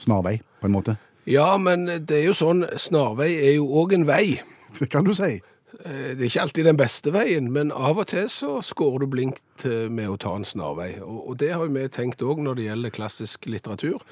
Snarvei, 0.00 0.38
på 0.60 0.68
en 0.68 0.74
måte. 0.74 0.96
Ja, 1.28 1.50
men 1.60 1.84
det 1.88 2.22
er 2.22 2.26
jo 2.30 2.36
sånn, 2.36 2.64
snarvei 2.80 3.30
er 3.36 3.54
jo 3.58 3.68
òg 3.82 3.94
en 3.96 4.08
vei. 4.08 4.38
Det 4.78 4.90
kan 4.92 5.04
du 5.04 5.14
si. 5.16 5.38
Eh, 5.84 6.16
Det 6.16 6.20
er 6.20 6.30
ikke 6.30 6.42
alltid 6.42 6.64
den 6.66 6.78
beste 6.78 7.12
veien, 7.14 7.50
men 7.54 7.70
av 7.72 8.00
og 8.02 8.08
til 8.10 8.28
så 8.32 8.58
skårer 8.66 9.04
du 9.04 9.10
blinkt 9.12 9.64
eh, 9.64 9.86
med 9.90 10.10
å 10.10 10.18
ta 10.18 10.34
en 10.34 10.46
snarvei. 10.46 10.96
Og, 11.04 11.36
det 11.38 11.52
har 11.54 11.66
vi 11.66 11.88
tenkt 11.88 12.22
òg 12.24 12.42
når 12.42 12.58
det 12.58 12.68
gjelder 12.70 12.94
klassisk 12.94 13.46
litteratur. 13.46 14.02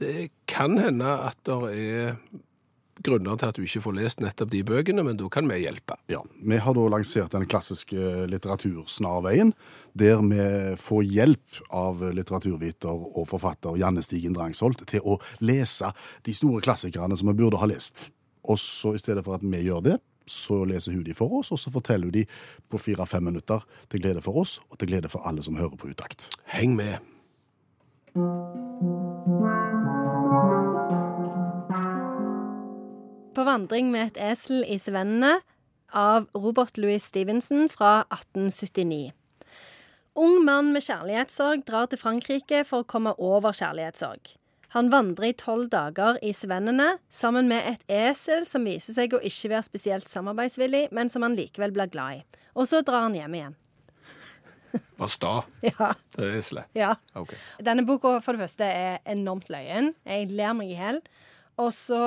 Det 0.00 0.30
kan 0.50 0.76
hende 0.78 1.08
at 1.30 1.38
det 1.46 1.60
er 1.72 2.18
grunner 3.04 3.36
til 3.36 3.50
at 3.50 3.56
du 3.56 3.64
ikke 3.64 3.82
får 3.82 3.96
lest 3.96 4.20
nettopp 4.22 4.52
de 4.52 4.60
bøkene, 4.66 5.02
men 5.02 5.16
da 5.18 5.26
kan 5.32 5.48
vi 5.50 5.64
hjelpe. 5.64 5.96
Ja, 6.12 6.20
Vi 6.38 6.58
har 6.62 6.76
da 6.76 6.84
lansert 6.92 7.32
den 7.32 7.46
klassiske 7.50 8.28
litteratursnarveien, 8.30 9.52
der 9.98 10.22
vi 10.22 10.76
får 10.78 11.02
hjelp 11.02 11.60
av 11.74 12.04
litteraturviter 12.14 12.94
og 12.94 13.26
forfatter 13.32 13.76
Janne 13.80 14.04
Stigen 14.04 14.36
Drangsholt 14.36 14.86
til 14.86 15.02
å 15.02 15.18
lese 15.40 15.90
de 16.22 16.36
store 16.36 16.62
klassikerne 16.62 17.18
som 17.18 17.32
vi 17.32 17.38
burde 17.42 17.58
ha 17.58 17.66
lest. 17.66 18.10
Og 18.44 18.60
så 18.60 18.94
i 18.94 19.02
stedet 19.02 19.24
for 19.24 19.34
at 19.34 19.42
vi 19.42 19.64
gjør 19.66 19.82
det, 19.82 19.98
så 20.26 20.64
leser 20.64 20.92
hun 20.92 21.04
de 21.04 21.14
for 21.16 21.40
oss, 21.40 21.52
og 21.52 21.58
så 21.60 21.72
forteller 21.74 22.10
hun 22.10 22.16
de 22.16 22.26
på 22.70 22.80
fire-fem 22.80 23.24
minutter 23.24 23.64
til 23.90 24.00
glede 24.00 24.22
for 24.24 24.40
oss, 24.40 24.60
og 24.70 24.78
til 24.78 24.88
glede 24.92 25.10
for 25.12 25.26
alle 25.28 25.42
som 25.42 25.56
hører 25.56 25.76
på 25.76 25.90
utakt. 25.92 26.30
Heng 26.44 26.76
med. 26.76 26.98
På 33.34 33.44
vandring 33.44 33.90
med 33.90 34.12
et 34.12 34.22
esel 34.32 34.62
i 34.70 34.78
Svennene 34.78 35.40
av 35.94 36.28
Robert 36.34 36.78
Louis 36.78 37.02
Stevenson 37.02 37.68
fra 37.70 38.04
1879. 38.12 39.12
Ung 40.14 40.44
mann 40.46 40.70
med 40.74 40.84
kjærlighetssorg 40.86 41.64
drar 41.66 41.90
til 41.90 41.98
Frankrike 41.98 42.62
for 42.68 42.84
å 42.84 42.88
komme 42.88 43.16
over 43.18 43.54
kjærlighetssorg. 43.54 44.36
Han 44.74 44.88
vandrer 44.90 45.28
i 45.30 45.34
tolv 45.38 45.68
dager 45.70 46.16
i 46.26 46.32
Svennene 46.34 46.96
sammen 47.12 47.46
med 47.50 47.62
et 47.70 47.84
esel 47.94 48.42
som 48.48 48.64
viser 48.66 48.96
seg 48.96 49.14
å 49.14 49.20
ikke 49.22 49.52
være 49.52 49.66
spesielt 49.68 50.10
samarbeidsvillig, 50.10 50.88
men 50.90 51.12
som 51.12 51.22
han 51.22 51.36
likevel 51.38 51.74
blir 51.76 51.92
glad 51.92 52.18
i. 52.18 52.40
Og 52.58 52.66
så 52.66 52.80
drar 52.86 53.06
han 53.06 53.14
hjem 53.14 53.36
igjen. 53.38 53.54
Var 54.98 55.12
sta, 55.12 55.34
Ja, 55.62 55.92
det 56.16 56.26
er 56.26 56.38
eslet. 56.40 56.72
ja. 56.74 56.94
Okay. 57.14 57.38
Denne 57.62 57.86
boka 57.86 58.16
for 58.24 58.34
det 58.34 58.48
første 58.48 58.66
er 58.66 58.98
enormt 59.14 59.46
løyen. 59.54 59.92
Jeg 60.02 60.32
ler 60.34 60.56
meg 60.58 60.72
i 60.74 60.78
hjel. 60.80 60.98
Og 61.62 61.70
så 61.70 62.00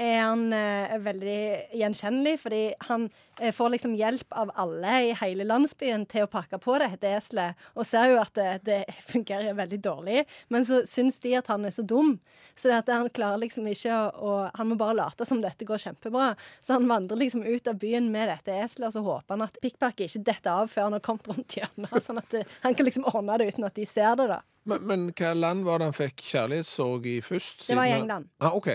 er 0.00 0.18
han 0.22 0.52
eh, 0.56 0.94
veldig 1.02 1.74
gjenkjennelig, 1.78 2.36
fordi 2.42 2.60
han 2.88 3.08
eh, 3.40 3.52
får 3.54 3.72
liksom 3.74 3.94
hjelp 3.98 4.36
av 4.38 4.52
alle 4.58 4.94
i 5.08 5.12
hele 5.20 5.46
landsbyen 5.46 6.06
til 6.10 6.26
å 6.26 6.30
pakke 6.30 6.58
på 6.62 6.76
dette 6.82 7.10
eselet, 7.18 7.58
og 7.76 7.86
ser 7.88 8.12
jo 8.12 8.20
at 8.22 8.32
det, 8.38 8.48
det 8.66 8.80
fungerer 9.08 9.56
veldig 9.58 9.80
dårlig. 9.84 10.24
Men 10.52 10.66
så 10.68 10.82
syns 10.88 11.20
de 11.22 11.36
at 11.38 11.50
han 11.52 11.66
er 11.68 11.74
så 11.74 11.84
dum, 11.86 12.16
så 12.54 12.70
det 12.70 12.80
at 12.82 12.92
han 12.92 13.10
klarer 13.12 13.42
liksom 13.44 13.66
ikke 13.70 13.94
å, 14.20 14.32
Han 14.58 14.72
må 14.72 14.76
bare 14.80 14.98
late 14.98 15.24
som 15.28 15.40
dette 15.40 15.64
går 15.66 15.80
kjempebra. 15.80 16.32
Så 16.60 16.76
han 16.76 16.88
vandrer 16.90 17.20
liksom 17.20 17.44
ut 17.46 17.68
av 17.68 17.78
byen 17.80 18.10
med 18.12 18.28
dette 18.30 18.54
eselet, 18.64 18.88
og 18.90 18.96
så 18.96 19.04
håper 19.06 19.36
han 19.36 19.46
at 19.46 19.60
pikkpakket 19.62 20.08
ikke 20.08 20.26
detter 20.32 20.62
av 20.62 20.72
før 20.72 20.88
han 20.88 20.96
har 20.98 21.04
kommet 21.04 21.28
rundt 21.30 21.58
hjørnet, 21.58 21.98
sånn 22.04 22.20
at 22.22 22.32
det, 22.34 22.46
han 22.64 22.76
kan 22.76 22.88
liksom 22.88 23.06
ordne 23.12 23.38
det 23.40 23.52
uten 23.52 23.68
at 23.68 23.78
de 23.78 23.86
ser 23.88 24.16
det, 24.20 24.30
da. 24.34 24.42
Men, 24.68 24.84
men 24.86 25.06
hva 25.18 25.32
land 25.34 25.66
var 25.66 25.80
det 25.80 25.90
han 25.90 25.96
fikk 25.96 26.22
kjærlighetssorg 26.22 27.06
i 27.10 27.18
først? 27.24 27.66
Det 27.66 27.78
var 27.78 27.90
i 27.90 27.96
England. 27.96 28.28
Ah, 28.38 28.54
OK. 28.54 28.70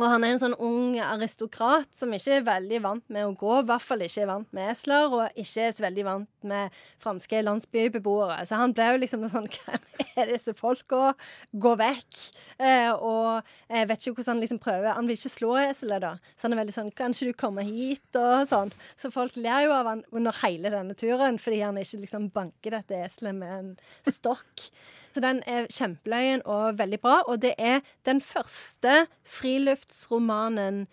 Og 0.00 0.06
han 0.08 0.24
er 0.24 0.32
en 0.32 0.40
sånn 0.40 0.54
ung 0.56 0.94
aristokrat 1.04 1.90
som 1.92 2.12
ikke 2.16 2.38
er 2.38 2.44
veldig 2.46 2.78
vant 2.80 3.04
med 3.12 3.26
å 3.28 3.34
gå, 3.36 3.58
i 3.60 3.66
hvert 3.68 3.84
fall 3.84 4.00
ikke 4.06 4.22
er 4.22 4.30
vant 4.30 4.54
med 4.56 4.70
esler, 4.72 5.12
og 5.12 5.40
ikke 5.42 5.66
er 5.66 5.74
så 5.76 5.84
veldig 5.84 6.04
vant 6.06 6.46
med 6.48 6.78
franske 7.02 7.42
landsbybeboere. 7.44 8.38
Så 8.48 8.56
han 8.56 8.72
ble 8.76 8.86
jo 8.88 9.02
liksom 9.02 9.26
sånn 9.28 9.50
Hvem 9.52 10.22
er 10.22 10.32
disse 10.32 10.54
folka? 10.56 11.12
Gå 11.52 11.74
vekk. 11.80 12.22
Eh, 12.56 12.88
og 12.92 13.44
jeg 13.68 13.90
vet 13.90 14.06
ikke 14.06 14.16
hvordan 14.16 14.32
han 14.32 14.42
liksom 14.42 14.60
prøver 14.62 14.96
Han 14.96 15.08
vil 15.08 15.16
ikke 15.18 15.32
slå 15.32 15.52
eselet, 15.60 16.04
da. 16.04 16.14
Så 16.36 16.46
han 16.46 16.56
er 16.56 16.62
veldig 16.62 16.74
sånn 16.76 16.90
Kanskje 16.96 17.28
du 17.28 17.36
kommer 17.36 17.66
hit? 17.66 18.04
Og 18.16 18.48
sånn. 18.48 18.72
Så 19.00 19.12
folk 19.12 19.36
ler 19.40 19.66
jo 19.66 19.76
av 19.76 19.88
han 19.90 20.04
under 20.12 20.36
hele 20.42 20.72
denne 20.72 20.96
turen, 20.98 21.40
fordi 21.40 21.62
han 21.64 21.80
ikke 21.80 22.02
liksom 22.06 22.30
banker 22.32 22.78
dette 22.78 23.04
eselet 23.04 23.36
med 23.36 23.54
en 23.58 23.72
stokk. 24.08 24.68
Så 25.12 25.20
den 25.20 25.42
er 25.46 25.66
kjempeløyen 25.68 26.42
og 26.48 26.78
veldig 26.78 27.00
bra. 27.04 27.18
Og 27.28 27.40
det 27.42 27.54
er 27.58 27.80
den 28.08 28.20
første 28.24 29.06
friluftsromanen 29.76 30.86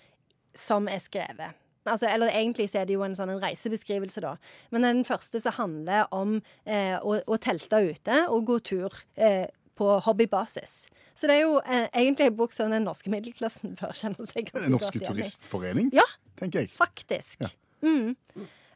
som 0.55 0.87
er 0.91 0.99
skrevet. 1.03 1.55
Altså, 1.89 2.09
eller 2.11 2.29
egentlig 2.35 2.67
så 2.69 2.81
er 2.81 2.89
det 2.89 2.97
jo 2.97 3.03
en 3.05 3.15
sånn 3.17 3.31
en 3.33 3.39
reisebeskrivelse, 3.41 4.21
da. 4.21 4.33
Men 4.73 4.83
den 4.85 4.99
første 5.07 5.39
som 5.41 5.55
handler 5.55 6.09
om 6.13 6.35
eh, 6.65 6.97
å, 6.99 7.15
å 7.25 7.37
telte 7.41 7.79
ute 7.87 8.17
og 8.29 8.43
gå 8.49 8.59
tur 8.67 8.93
eh, 9.15 9.47
på 9.79 9.87
hobbybasis. 10.05 10.73
Så 11.15 11.29
det 11.31 11.39
er 11.39 11.45
jo 11.47 11.55
eh, 11.63 11.87
egentlig 11.95 12.27
en 12.29 12.37
bok 12.37 12.53
som 12.53 12.69
den 12.75 12.85
norske 12.85 13.09
middelklassen 13.09 13.77
bør 13.79 13.95
kjenne 13.97 14.27
seg 14.29 14.51
ganske 14.51 14.69
norske 14.75 14.91
godt 14.99 15.01
igjen 15.07 15.15
i. 15.15 15.23
turistforening, 15.23 15.89
Ja, 15.95 16.05
tenker 16.37 16.65
jeg. 16.65 16.73
faktisk. 16.77 17.47
Mm. 17.81 18.13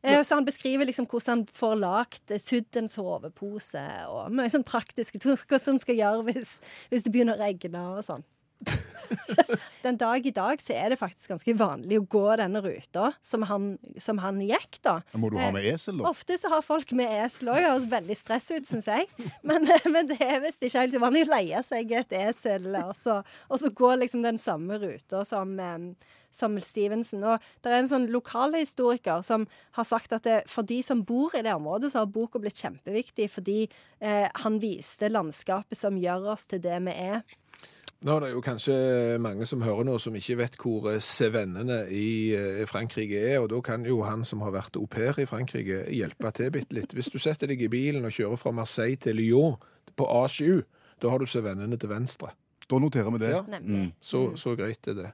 Eh, 0.04 0.24
Så 0.24 0.36
han 0.36 0.46
beskriver 0.46 0.86
liksom 0.86 1.08
hvordan 1.08 1.30
han 1.38 1.46
får 1.48 1.76
lagd 1.80 2.32
eh, 2.32 2.42
sydd 2.42 2.76
en 2.78 2.90
sovepose, 2.92 3.84
og 4.12 4.32
mye 4.36 4.52
sånn 4.52 4.66
praktisk. 4.68 5.16
hva 5.24 5.60
som 5.64 5.80
skal 5.80 5.96
gjøre 5.96 6.24
hvis, 6.28 6.58
hvis 6.92 7.04
det 7.04 7.14
begynner 7.14 7.40
å 7.40 7.44
regne 7.46 7.86
og 7.98 8.04
sånn. 8.04 8.26
Den 9.84 9.98
dag 10.00 10.26
i 10.26 10.32
dag 10.34 10.62
så 10.64 10.76
er 10.76 10.94
det 10.94 11.00
faktisk 11.00 11.34
ganske 11.34 11.56
vanlig 11.60 12.00
å 12.00 12.06
gå 12.10 12.24
denne 12.40 12.62
ruta 12.64 13.12
som 13.24 13.46
han, 13.50 13.74
som 14.02 14.22
han 14.24 14.40
gikk, 14.44 14.80
da. 14.86 14.96
Må 15.20 15.32
du 15.34 15.38
ha 15.42 15.50
med 15.54 15.68
esel, 15.70 16.00
da? 16.00 16.12
Ofte 16.12 16.38
så 16.40 16.52
har 16.54 16.64
folk 16.66 16.94
med 16.98 17.12
esel 17.24 17.52
òg, 17.54 17.62
høres 17.66 17.88
veldig 17.92 18.18
stress 18.18 18.50
ut, 18.54 18.68
syns 18.70 18.90
jeg. 18.90 19.10
Men, 19.44 19.68
men 19.94 20.10
det 20.10 20.20
er 20.24 20.42
visst 20.44 20.64
ikke 20.64 20.86
helt 20.86 20.98
uvanlig 20.98 21.26
å 21.28 21.32
leie 21.34 21.62
seg 21.66 21.92
et 21.98 22.16
esel, 22.16 22.70
og 22.80 22.94
så, 22.98 23.20
og 23.50 23.62
så 23.62 23.72
gå 23.76 23.94
liksom 24.00 24.24
den 24.26 24.40
samme 24.42 24.80
ruta 24.82 25.24
som, 25.28 25.54
em, 25.60 25.92
som 26.34 26.56
Stevenson. 26.64 27.26
Og 27.28 27.44
det 27.62 27.72
er 27.72 27.82
en 27.82 27.92
sånn 27.92 28.10
lokalhistoriker 28.14 29.24
som 29.26 29.46
har 29.78 29.88
sagt 29.88 30.16
at 30.16 30.26
det, 30.28 30.40
for 30.52 30.66
de 30.68 30.80
som 30.86 31.04
bor 31.06 31.36
i 31.36 31.44
det 31.46 31.54
området, 31.56 31.92
så 31.94 32.04
har 32.04 32.12
boka 32.14 32.42
blitt 32.42 32.62
kjempeviktig 32.64 33.30
fordi 33.34 33.60
eh, 33.68 34.28
han 34.46 34.60
viste 34.64 35.12
landskapet 35.12 35.80
som 35.80 36.00
gjør 36.00 36.34
oss 36.36 36.48
til 36.50 36.64
det 36.64 36.80
vi 36.88 36.98
er. 37.12 37.24
Nå 38.04 38.18
er 38.18 38.26
det 38.26 38.30
jo 38.34 38.42
kanskje 38.44 38.74
mange 39.24 39.46
som 39.48 39.62
hører 39.64 39.86
nå, 39.88 39.96
som 40.02 40.16
ikke 40.20 40.36
vet 40.42 40.58
hvor 40.60 40.90
sevennene 41.00 41.86
i 41.88 42.34
eh, 42.36 42.64
Frankrike 42.68 43.22
er, 43.32 43.38
og 43.40 43.48
da 43.54 43.62
kan 43.64 43.86
jo 43.88 44.02
han 44.04 44.26
som 44.28 44.44
har 44.44 44.52
vært 44.52 44.76
au 44.76 44.84
pair 44.92 45.16
i 45.24 45.28
Frankrike, 45.30 45.86
hjelpe 45.96 46.32
til 46.36 46.52
bitte 46.52 46.76
litt. 46.76 46.92
Hvis 46.98 47.08
du 47.14 47.16
setter 47.24 47.48
deg 47.48 47.64
i 47.64 47.72
bilen 47.72 48.04
og 48.04 48.12
kjører 48.12 48.42
fra 48.42 48.52
Marseille 48.52 49.00
til 49.00 49.16
Lyon 49.22 49.56
på 49.96 50.08
A7, 50.10 50.66
da 51.00 51.14
har 51.14 51.24
du 51.24 51.30
sevennene 51.32 51.80
til 51.80 51.92
venstre. 51.94 52.34
Da 52.68 52.80
noterer 52.80 53.12
vi 53.16 53.24
det. 53.24 53.32
Ja. 53.32 53.44
Mm. 53.60 53.90
Så, 54.04 54.26
så 54.40 54.56
greit 54.60 54.88
er 54.88 55.00
det. 55.00 55.10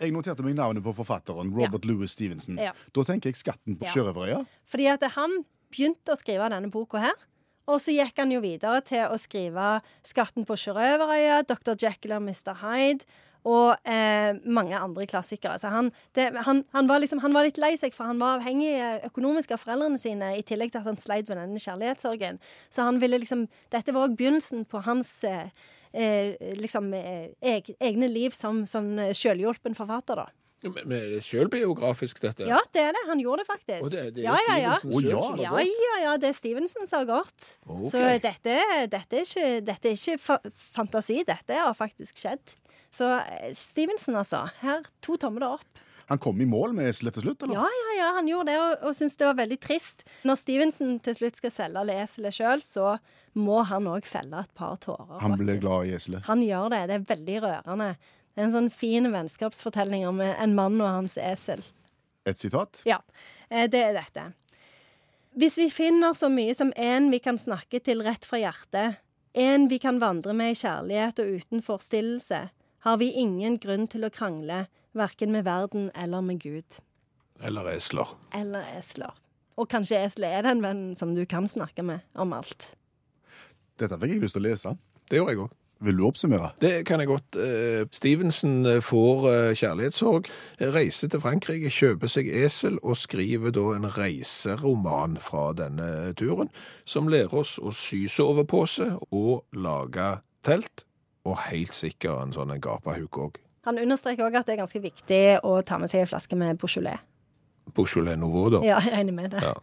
Jeg 0.00 0.12
noterte 0.12 0.44
meg 0.44 0.56
navnet 0.58 0.84
på 0.84 0.92
forfatteren, 0.96 1.52
Robert 1.54 1.84
Louis 1.88 2.12
Stevenson. 2.12 2.58
Ja. 2.60 2.72
Da 2.96 3.04
tenker 3.08 3.30
jeg 3.30 3.40
'Skatten 3.40 3.78
på 3.78 3.86
Ja. 3.88 3.92
sjørøverøya'. 3.92 4.44
Fordi 4.68 4.86
at 4.92 5.04
han 5.16 5.44
begynte 5.72 6.12
å 6.12 6.18
skrive 6.18 6.48
denne 6.50 6.70
boka 6.70 6.98
her. 6.98 7.16
Og 7.66 7.80
så 7.80 7.94
gikk 7.94 8.18
han 8.20 8.32
jo 8.34 8.42
videre 8.44 8.80
til 8.84 9.06
å 9.08 9.16
skrive 9.20 9.80
'Skatten 10.04 10.44
på 10.44 10.56
sjørøverøya', 10.56 11.44
'Dr. 11.44 11.76
Jekyll 11.80 12.12
og 12.18 12.22
Mr. 12.22 12.52
Hyde' 12.60 13.06
og 13.44 13.76
eh, 13.84 14.32
mange 14.44 14.76
andre 14.76 15.06
klassikere. 15.06 15.58
Så 15.60 15.68
han, 15.68 15.90
det, 16.16 16.30
han, 16.46 16.64
han, 16.72 16.88
var 16.88 17.02
liksom, 17.02 17.20
han 17.20 17.34
var 17.36 17.44
litt 17.44 17.60
lei 17.60 17.74
seg, 17.76 17.92
for 17.96 18.08
han 18.08 18.20
var 18.20 18.38
avhengig 18.38 18.72
eh, 18.72 19.04
økonomisk 19.04 19.52
av 19.52 19.60
foreldrene 19.60 20.00
sine, 20.00 20.32
i 20.38 20.44
tillegg 20.46 20.72
til 20.72 20.80
at 20.80 20.88
han 20.88 21.00
sleit 21.00 21.28
med 21.28 21.36
denne 21.36 21.60
kjærlighetssorgen. 21.60 22.40
Så 22.72 22.88
han 22.88 23.00
ville 23.02 23.20
liksom 23.20 23.46
Dette 23.74 23.92
var 23.92 24.08
òg 24.08 24.16
begynnelsen 24.16 24.64
på 24.64 24.80
hans 24.86 25.10
eh, 25.28 25.52
eh, 25.92 26.40
liksom 26.56 26.88
eh, 26.96 27.36
egne 27.44 28.08
liv 28.08 28.32
som, 28.36 28.64
som 28.66 28.88
selvhjulpen 29.12 29.76
forfatter, 29.76 30.24
da. 30.24 30.43
Men, 30.64 30.92
er 30.96 31.10
det 31.14 31.20
selvbiografisk, 31.26 32.20
dette? 32.24 32.46
Ja, 32.48 32.58
det 32.72 32.82
er 32.88 32.96
det. 32.96 33.02
Han 33.10 33.20
gjorde 33.22 33.44
det 33.44 33.48
faktisk. 33.50 33.84
Og 33.84 33.90
det, 33.92 34.04
det 34.16 34.24
er 34.24 34.30
ja, 34.30 34.36
ja, 34.48 34.56
ja. 34.62 34.74
Stevenson 34.80 35.02
selv 35.04 35.10
ja. 35.12 35.22
som 35.22 35.38
har 35.38 35.44
Ja, 35.44 35.54
gått? 35.54 35.84
ja, 35.84 35.94
ja, 36.04 36.16
det 36.22 36.28
er 36.30 36.36
Stevenson 36.40 36.88
som 36.90 36.98
har 37.02 37.08
gått. 37.12 37.48
Okay. 37.66 37.88
Så 37.92 38.04
dette, 38.24 38.58
dette, 38.96 39.20
er 39.20 39.28
ikke, 39.28 39.48
dette 39.70 39.90
er 39.92 39.98
ikke 39.98 40.18
fa 40.24 40.38
fantasi, 40.74 41.20
dette 41.28 41.60
har 41.60 41.74
faktisk 41.78 42.20
skjedd. 42.24 42.56
Så 42.94 43.10
eh, 43.20 43.50
Stevenson, 43.58 44.16
altså. 44.20 44.44
Her, 44.62 44.86
to 45.04 45.16
tomler 45.20 45.56
opp. 45.58 45.82
Han 46.10 46.18
kom 46.20 46.40
i 46.40 46.44
mål 46.44 46.74
med 46.76 46.90
eselet 46.90 47.14
til 47.16 47.24
slutt, 47.24 47.42
eller? 47.46 47.56
Ja, 47.56 47.68
ja, 47.80 47.92
ja, 47.96 48.08
han 48.18 48.26
gjorde 48.28 48.52
det, 48.52 48.56
og, 48.60 48.72
og 48.90 48.96
syntes 48.98 49.16
det 49.16 49.24
var 49.24 49.38
veldig 49.38 49.56
trist. 49.64 50.04
Når 50.28 50.36
Stevenson 50.36 50.98
til 51.00 51.16
slutt 51.16 51.40
skal 51.40 51.54
selge 51.54 51.94
eselet 52.02 52.36
sjøl, 52.36 52.60
så 52.60 52.90
må 53.40 53.62
han 53.70 53.88
òg 53.88 54.04
felle 54.06 54.42
et 54.44 54.52
par 54.54 54.76
tårer. 54.84 55.16
Han 55.22 55.38
ble 55.40 55.54
faktisk. 55.54 55.62
glad 55.64 55.88
i 55.88 55.94
eselet. 55.96 56.26
Han 56.28 56.44
gjør 56.44 56.68
det. 56.74 56.82
Det 56.90 56.98
er 56.98 57.06
veldig 57.08 57.38
rørende. 57.46 57.88
En 58.34 58.50
sånn 58.50 58.70
fin 58.74 59.06
vennskapsfortelling 59.12 60.06
om 60.08 60.20
en 60.24 60.54
mann 60.56 60.80
og 60.80 60.90
hans 60.90 61.18
esel. 61.20 61.62
Et 62.26 62.38
sitat? 62.38 62.80
Ja, 62.88 63.00
eh, 63.50 63.68
det 63.70 63.82
er 63.82 63.94
dette. 63.94 64.32
Hvis 65.34 65.58
vi 65.58 65.68
finner 65.70 66.14
så 66.14 66.30
mye 66.30 66.54
som 66.54 66.72
en 66.76 67.10
vi 67.10 67.18
kan 67.18 67.38
snakke 67.38 67.80
til 67.82 68.02
rett 68.06 68.26
fra 68.26 68.38
hjertet, 68.38 69.00
en 69.34 69.66
vi 69.70 69.80
kan 69.82 69.98
vandre 69.98 70.34
med 70.36 70.54
i 70.54 70.58
kjærlighet 70.60 71.18
og 71.18 71.40
uten 71.40 71.62
forstillelse, 71.62 72.40
har 72.86 72.98
vi 73.00 73.10
ingen 73.18 73.58
grunn 73.58 73.88
til 73.90 74.06
å 74.06 74.12
krangle, 74.14 74.66
verken 74.94 75.32
med 75.34 75.46
verden 75.48 75.88
eller 75.98 76.22
med 76.22 76.38
Gud. 76.42 76.78
Eller 77.42 77.66
esler. 77.72 78.14
Eller 78.34 78.62
esler. 78.76 79.10
Og 79.58 79.66
kanskje 79.70 80.04
eselet 80.06 80.38
er 80.38 80.46
den 80.46 80.62
vennen 80.62 80.94
som 80.98 81.14
du 81.16 81.24
kan 81.26 81.48
snakke 81.50 81.82
med 81.82 82.06
om 82.14 82.34
alt. 82.36 82.72
Dette 83.78 83.98
fikk 83.98 84.14
jeg 84.14 84.22
lyst 84.22 84.38
til 84.38 84.44
å 84.44 84.48
lese. 84.48 84.74
Det 85.10 85.18
gjorde 85.18 85.34
jeg 85.34 85.42
òg. 85.42 85.58
Vil 85.84 85.98
du 85.98 86.06
oppsummere? 86.06 86.50
Det 86.62 86.86
kan 86.88 87.00
jeg 87.02 87.10
godt. 87.10 87.36
Eh, 87.36 87.84
Stevenson 87.92 88.66
eh, 88.66 88.80
får 88.82 89.26
eh, 89.28 89.50
kjærlighetssorg, 89.58 90.30
reiser 90.72 91.10
til 91.12 91.20
Frankrike, 91.20 91.72
kjøper 91.72 92.08
seg 92.08 92.30
esel 92.32 92.78
og 92.82 92.96
skriver 92.96 93.52
da 93.52 93.66
en 93.74 93.84
reiseroman 93.92 95.18
fra 95.20 95.50
denne 95.58 96.14
turen, 96.16 96.48
som 96.88 97.10
lærer 97.12 97.36
oss 97.36 97.58
å 97.60 97.74
sy 97.76 98.06
sovepose 98.08 98.94
og 99.10 99.44
lage 99.52 100.08
telt, 100.46 100.86
og 101.28 101.42
helt 101.50 101.76
sikkert 101.76 102.22
en 102.22 102.36
sånn 102.36 102.56
gapahuk 102.64 103.20
òg. 103.26 103.40
Han 103.68 103.80
understreker 103.80 104.26
òg 104.26 104.40
at 104.40 104.48
det 104.48 104.56
er 104.56 104.64
ganske 104.64 104.80
viktig 104.80 105.22
å 105.44 105.58
ta 105.64 105.78
med 105.80 105.92
seg 105.92 106.04
en 106.04 106.10
flaske 106.10 106.36
med 106.36 106.60
Beaujolais. 106.60 107.00
Beaujolais 107.76 108.20
Nouveau, 108.20 108.50
da. 108.52 108.64
Ja, 108.64 108.80
jeg 108.84 108.92
regner 108.96 109.16
med 109.16 109.36
det. 109.36 109.44
Ja. 109.44 109.56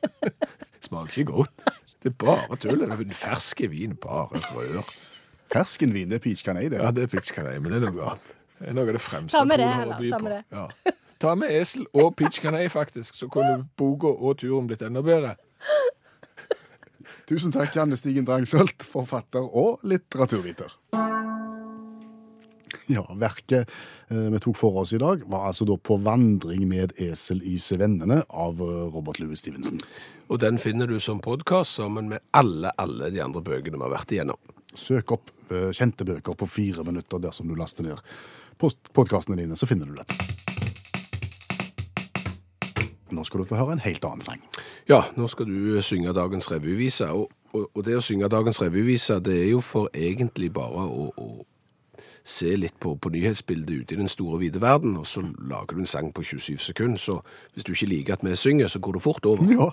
Smaker 0.86 1.20
ikke 1.24 1.32
godt. 1.42 1.70
Det 2.00 2.12
er 2.12 2.16
bare 2.16 2.56
tull. 2.56 2.84
Er 2.84 3.00
Ferske 3.12 3.68
vin, 3.68 3.96
bare 4.00 4.40
rør. 4.52 4.88
Ferskenvin, 5.50 6.10
det 6.10 6.20
er 6.20 6.24
peach 6.24 6.44
canay, 6.46 6.68
det. 6.70 6.78
Ja, 6.78 6.90
det 6.94 7.08
er 7.08 7.10
peach 7.10 7.32
canay, 7.34 7.58
men 7.58 7.72
det 7.72 7.80
er 7.80 7.90
noe 7.90 8.12
annet. 8.12 8.32
Det 8.60 8.68
er 8.70 8.76
noe 8.76 8.86
av 8.86 8.96
det 8.96 9.02
fremste 9.02 9.38
Ta 9.38 9.44
med 9.48 9.58
det, 9.58 9.68
heller. 9.72 10.02
Ta 10.12 10.18
med 10.22 10.34
det. 10.36 10.42
Ja. 10.52 10.94
Ta 11.20 11.34
med 11.36 11.52
esel 11.52 11.86
og 11.92 12.14
peach 12.16 12.40
canay, 12.40 12.68
faktisk, 12.72 13.16
så 13.18 13.28
kunne 13.32 13.64
boka 13.80 14.12
og 14.12 14.38
turen 14.40 14.70
blitt 14.70 14.84
enda 14.86 15.02
bedre. 15.04 15.34
Tusen 17.28 17.52
takk, 17.54 17.74
Janne 17.76 17.98
Stigen 17.98 18.26
Drangsholt, 18.26 18.86
forfatter 18.90 19.44
og 19.44 19.82
litteraturviter. 19.86 20.72
Ja, 22.90 23.04
Verket 23.14 23.70
eh, 24.10 24.28
vi 24.32 24.40
tok 24.42 24.56
for 24.58 24.80
oss 24.82 24.92
i 24.96 24.98
dag, 24.98 25.22
var 25.30 25.46
altså 25.46 25.66
da 25.68 25.76
'På 25.76 25.98
vandring 26.02 26.66
med 26.68 26.92
esel 26.98 27.42
i 27.42 27.54
Sevennene' 27.58 28.24
av 28.30 28.58
eh, 28.58 28.86
Robert 28.90 29.20
Louis 29.20 29.38
Stevenson. 29.38 29.78
Og 30.28 30.40
den 30.40 30.58
finner 30.58 30.86
du 30.86 30.98
som 31.00 31.20
podkast 31.20 31.74
sammen 31.74 32.08
med 32.08 32.18
alle, 32.34 32.72
alle 32.78 33.10
de 33.10 33.22
andre 33.22 33.42
bøkene 33.42 33.78
vi 33.78 33.86
har 33.86 33.94
vært 33.94 34.14
igjennom. 34.14 34.38
Søk 34.74 35.12
opp 35.12 35.30
eh, 35.54 35.70
kjente 35.76 36.06
bøker 36.08 36.38
på 36.38 36.48
fire 36.48 36.84
minutter 36.86 37.22
dersom 37.22 37.50
du 37.50 37.56
laster 37.58 37.86
ned 37.86 38.00
podkastene 38.60 39.38
dine, 39.40 39.56
så 39.56 39.66
finner 39.66 39.88
du 39.88 39.94
det. 39.96 40.04
Nå 43.10 43.24
skal 43.26 43.42
du 43.42 43.48
få 43.48 43.58
høre 43.58 43.74
en 43.74 43.82
helt 43.82 44.04
annen 44.06 44.22
sang. 44.22 44.42
Ja, 44.88 45.02
nå 45.16 45.26
skal 45.32 45.48
du 45.48 45.80
synge 45.82 46.12
dagens 46.14 46.50
revyvise. 46.50 47.08
Og, 47.10 47.30
og, 47.52 47.66
og 47.74 47.86
det 47.86 47.96
å 47.98 48.04
synge 48.04 48.30
dagens 48.30 48.60
revyvise, 48.62 49.18
det 49.24 49.36
er 49.40 49.48
jo 49.54 49.62
for 49.64 49.90
egentlig 49.96 50.52
bare 50.54 50.84
å, 50.86 51.08
å 51.10 51.30
se 52.30 52.54
litt 52.58 52.76
på, 52.82 52.94
på 53.02 53.12
nyhetsbildet 53.12 53.82
ute 53.82 53.96
i 53.96 53.98
den 54.00 54.10
store, 54.10 54.38
vide 54.40 54.62
verden, 54.62 54.96
og 55.00 55.06
så 55.10 55.22
lager 55.22 55.76
du 55.76 55.82
en 55.82 55.90
sang 55.90 56.10
på 56.14 56.24
27 56.26 56.62
sekunder. 56.70 57.00
Så 57.00 57.18
hvis 57.54 57.66
du 57.66 57.72
ikke 57.74 57.90
liker 57.90 58.16
at 58.16 58.24
vi 58.26 58.36
synger, 58.38 58.70
så 58.72 58.80
går 58.82 58.98
det 58.98 59.04
fort 59.04 59.26
over. 59.28 59.44
Ja. 59.50 59.70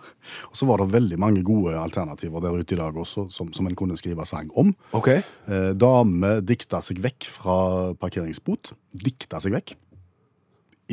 Og 0.50 0.58
så 0.58 0.68
var 0.70 0.82
det 0.82 0.92
veldig 0.96 1.20
mange 1.22 1.44
gode 1.46 1.78
alternativer 1.80 2.44
der 2.44 2.58
ute 2.58 2.76
i 2.76 2.80
dag 2.80 2.98
også, 2.98 3.28
som, 3.34 3.52
som 3.54 3.70
en 3.70 3.78
kunne 3.78 3.98
skrive 4.00 4.26
sang 4.28 4.52
om. 4.58 4.74
OK? 4.98 5.12
Eh, 5.16 5.72
dame 5.78 6.38
dikta 6.46 6.82
seg 6.84 7.02
vekk 7.04 7.30
fra 7.38 7.58
parkeringsbot. 8.02 8.74
Dikta 8.98 9.42
seg 9.44 9.56
vekk. 9.58 9.76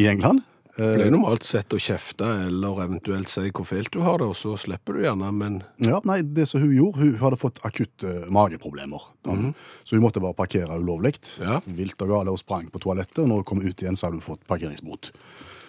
I 0.00 0.10
England. 0.10 0.44
Eh, 0.74 1.04
er 1.06 1.12
normalt 1.12 1.44
sett 1.46 1.70
å 1.70 1.78
kjefte, 1.78 2.26
eller 2.48 2.80
eventuelt 2.82 3.30
si 3.30 3.46
hvor 3.54 3.66
feilt 3.68 3.92
du 3.94 4.00
har 4.02 4.18
det, 4.18 4.26
og 4.32 4.34
så 4.38 4.56
slipper 4.58 4.96
du 4.96 5.04
gjerne, 5.04 5.30
men 5.30 5.60
Ja, 5.86 6.00
nei, 6.04 6.20
det 6.22 6.48
som 6.50 6.64
hun 6.64 6.74
gjorde, 6.74 6.98
hun 6.98 7.18
hadde 7.20 7.38
fått 7.38 7.60
akutte 7.62 8.26
mageproblemer. 8.34 9.10
damen. 9.24 9.54
Så 9.84 9.96
hun 9.96 10.02
måtte 10.02 10.20
bare 10.20 10.34
parkere 10.34 10.76
ulovlig. 10.76 11.14
Ja. 11.40 11.60
Vilt 11.64 12.02
og 12.02 12.10
gale 12.10 12.30
og 12.30 12.38
sprang 12.38 12.70
på 12.70 12.82
toalettet. 12.82 13.22
og 13.22 13.28
Når 13.28 13.36
hun 13.36 13.44
kom 13.44 13.62
ut 13.62 13.82
igjen, 13.82 13.96
så 13.96 14.06
hadde 14.06 14.18
hun 14.18 14.34
fått 14.34 14.46
parkeringsbot. 14.46 15.12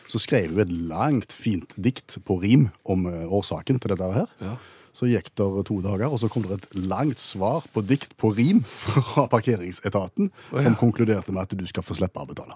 Så 0.08 0.20
skrev 0.20 0.52
hun 0.52 0.60
et 0.60 0.72
langt, 0.72 1.32
fint 1.32 1.72
dikt 1.78 2.18
på 2.26 2.42
rim 2.42 2.70
om 2.84 3.06
eh, 3.06 3.30
årsaken 3.30 3.80
til 3.80 3.94
dette 3.94 4.12
her. 4.12 4.28
Ja. 4.42 4.58
Så 4.96 5.10
gikk 5.12 5.34
det 5.36 5.66
to 5.68 5.82
dager, 5.84 6.08
og 6.08 6.20
så 6.20 6.30
kom 6.32 6.44
det 6.48 6.64
et 6.64 6.76
langt 6.76 7.20
svar 7.20 7.66
på 7.74 7.84
dikt 7.86 8.18
på 8.18 8.34
rim 8.36 8.64
fra 8.82 9.28
parkeringsetaten, 9.28 10.32
oh, 10.32 10.56
ja. 10.56 10.64
som 10.64 10.76
konkluderte 10.80 11.32
med 11.36 11.44
at 11.44 11.58
du 11.58 11.66
skal 11.68 11.84
få 11.84 11.94
slippe 11.94 12.20
å 12.20 12.30
betale. 12.30 12.56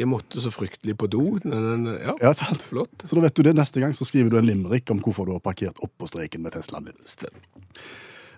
Jeg 0.00 0.08
måtte 0.10 0.40
så 0.42 0.50
fryktelig 0.54 0.96
på 1.00 1.08
do. 1.12 1.22
Men, 1.44 1.86
ja, 2.00 2.14
Ja, 2.22 2.32
sant? 2.36 2.62
flott. 2.66 3.04
Så 3.04 3.16
da 3.18 3.24
vet 3.26 3.36
du 3.36 3.42
det. 3.46 3.54
Neste 3.58 3.80
gang 3.82 3.92
så 3.96 4.06
skriver 4.08 4.30
du 4.34 4.38
en 4.40 4.48
limerick 4.48 4.90
om 4.90 5.00
hvorfor 5.04 5.28
du 5.28 5.32
har 5.36 5.42
parkert 5.44 5.78
oppå 5.84 6.08
streken 6.10 6.42
med 6.44 6.52
Teslaen 6.56 6.88
din. 6.90 6.98
Stem. 7.08 7.34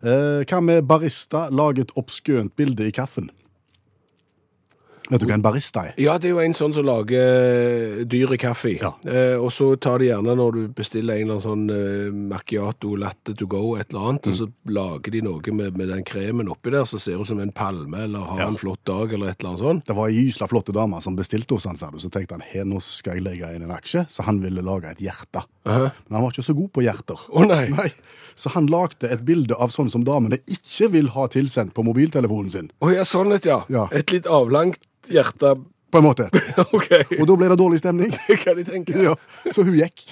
Eh, 0.03 0.43
hva 0.51 0.59
med 0.61 0.85
barista 0.91 1.47
laget 1.55 1.93
oppskønt 1.99 2.57
bilde 2.59 2.89
i 2.89 2.95
kaffen? 2.95 3.31
Vet 5.13 5.21
du 5.21 5.27
hva 5.29 5.35
en 5.37 5.45
barista 5.45 5.83
er? 5.91 5.95
Ja, 6.01 6.15
det 6.19 6.31
er 6.31 6.33
jo 6.33 6.41
en 6.41 6.55
sånn 6.57 6.73
som 6.73 6.87
lager 6.89 8.03
dyre 8.09 8.37
i 8.37 8.41
kaffe. 8.41 8.73
Ja. 8.81 8.93
Eh, 9.05 9.37
og 9.37 9.51
så 9.53 9.73
tar 9.77 10.01
de 10.01 10.09
gjerne 10.09 10.35
når 10.39 10.57
du 10.57 10.61
bestiller 10.77 11.19
en 11.21 11.27
eller 11.29 11.37
annen 11.37 11.45
sånn 11.45 11.65
eh, 11.75 12.15
macchiato, 12.33 12.95
latte 13.01 13.35
to 13.39 13.47
go, 13.51 13.75
et 13.77 13.93
eller 13.93 14.09
annet, 14.13 14.29
og 14.33 14.39
så 14.39 14.49
lager 14.73 15.13
de 15.15 15.23
noe 15.27 15.55
med, 15.55 15.77
med 15.79 15.91
den 15.93 16.05
kremen 16.09 16.49
oppi 16.53 16.73
der, 16.75 16.87
som 16.89 17.03
ser 17.03 17.21
ut 17.21 17.29
som 17.29 17.41
en 17.45 17.53
palme, 17.53 18.05
eller 18.07 18.25
har 18.31 18.41
Ja. 18.43 18.49
en 18.49 18.57
flott 18.61 18.81
dag, 18.89 19.13
eller 19.13 19.31
et 19.35 19.41
eller 19.43 19.53
annet 19.53 19.65
sånt. 19.67 19.85
Det 19.91 19.97
var 19.99 20.09
ei 20.09 20.17
gysla 20.25 20.49
flotte 20.51 20.73
dame 20.75 21.01
som 21.05 21.17
bestilte 21.19 21.55
hos 21.59 21.69
han, 21.69 21.77
sa 21.77 21.91
du. 21.93 22.01
Så 22.03 22.11
tenkte 22.11 22.39
han 22.39 22.47
her, 22.49 22.65
nå 22.69 22.81
skal 22.83 23.19
jeg 23.21 23.27
legge 23.29 23.53
inn 23.55 23.67
en 23.69 23.75
aksje, 23.77 24.07
så 24.11 24.25
han 24.27 24.41
ville 24.43 24.65
lage 24.65 24.91
et 24.91 25.05
hjerte. 25.05 25.45
Aha. 25.69 25.91
Men 26.09 26.17
han 26.19 26.25
var 26.25 26.33
ikke 26.35 26.47
så 26.49 26.57
god 26.59 26.73
på 26.75 26.83
hjerter. 26.87 27.21
Å 27.31 27.45
nei. 27.47 27.91
Så 28.35 28.49
han 28.55 28.67
lagde 28.73 29.11
et 29.13 29.21
bilde 29.29 29.55
av 29.61 29.69
sånn 29.75 29.91
som 29.93 30.03
damene 30.09 30.39
ikke 30.49 30.89
vil 30.95 31.11
ha 31.13 31.27
tilsendt 31.29 31.75
på 31.77 31.85
mobiltelefonen 31.85 32.49
sin. 32.51 32.71
Å 32.81 32.89
ja, 32.95 33.05
sånn 33.05 33.31
et, 33.37 33.45
ja. 33.45 33.61
Ja. 33.69 33.85
Et 33.93 34.09
litt 34.15 34.27
avlangt 34.27 34.81
hjerte. 35.11 35.55
På 35.93 35.99
en 36.01 36.05
måte. 36.07 36.29
Okay. 36.73 37.03
Og 37.21 37.27
da 37.29 37.35
ble 37.37 37.49
det 37.53 37.59
dårlig 37.61 37.79
stemning. 37.83 38.13
Kan 38.45 38.57
jeg 38.61 38.67
tenke. 38.69 38.95
Ja, 39.03 39.15
så 39.53 39.65
hun 39.67 39.75
gikk. 39.77 40.07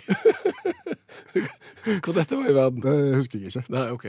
Hvor 2.04 2.12
dette 2.16 2.36
var 2.36 2.48
i 2.50 2.54
verden. 2.56 2.82
Det 2.84 2.96
husker 3.16 3.38
jeg 3.40 3.52
ikke. 3.52 3.64
Nei, 3.72 3.86
OK. 3.94 4.06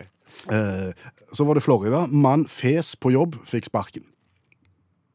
Eh, 0.52 0.90
så 1.36 1.46
var 1.48 1.56
det 1.58 1.64
Florida. 1.64 2.06
Mann 2.12 2.48
fes 2.52 2.96
på 3.00 3.12
jobb, 3.14 3.38
fikk 3.48 3.70
sparken. 3.72 4.08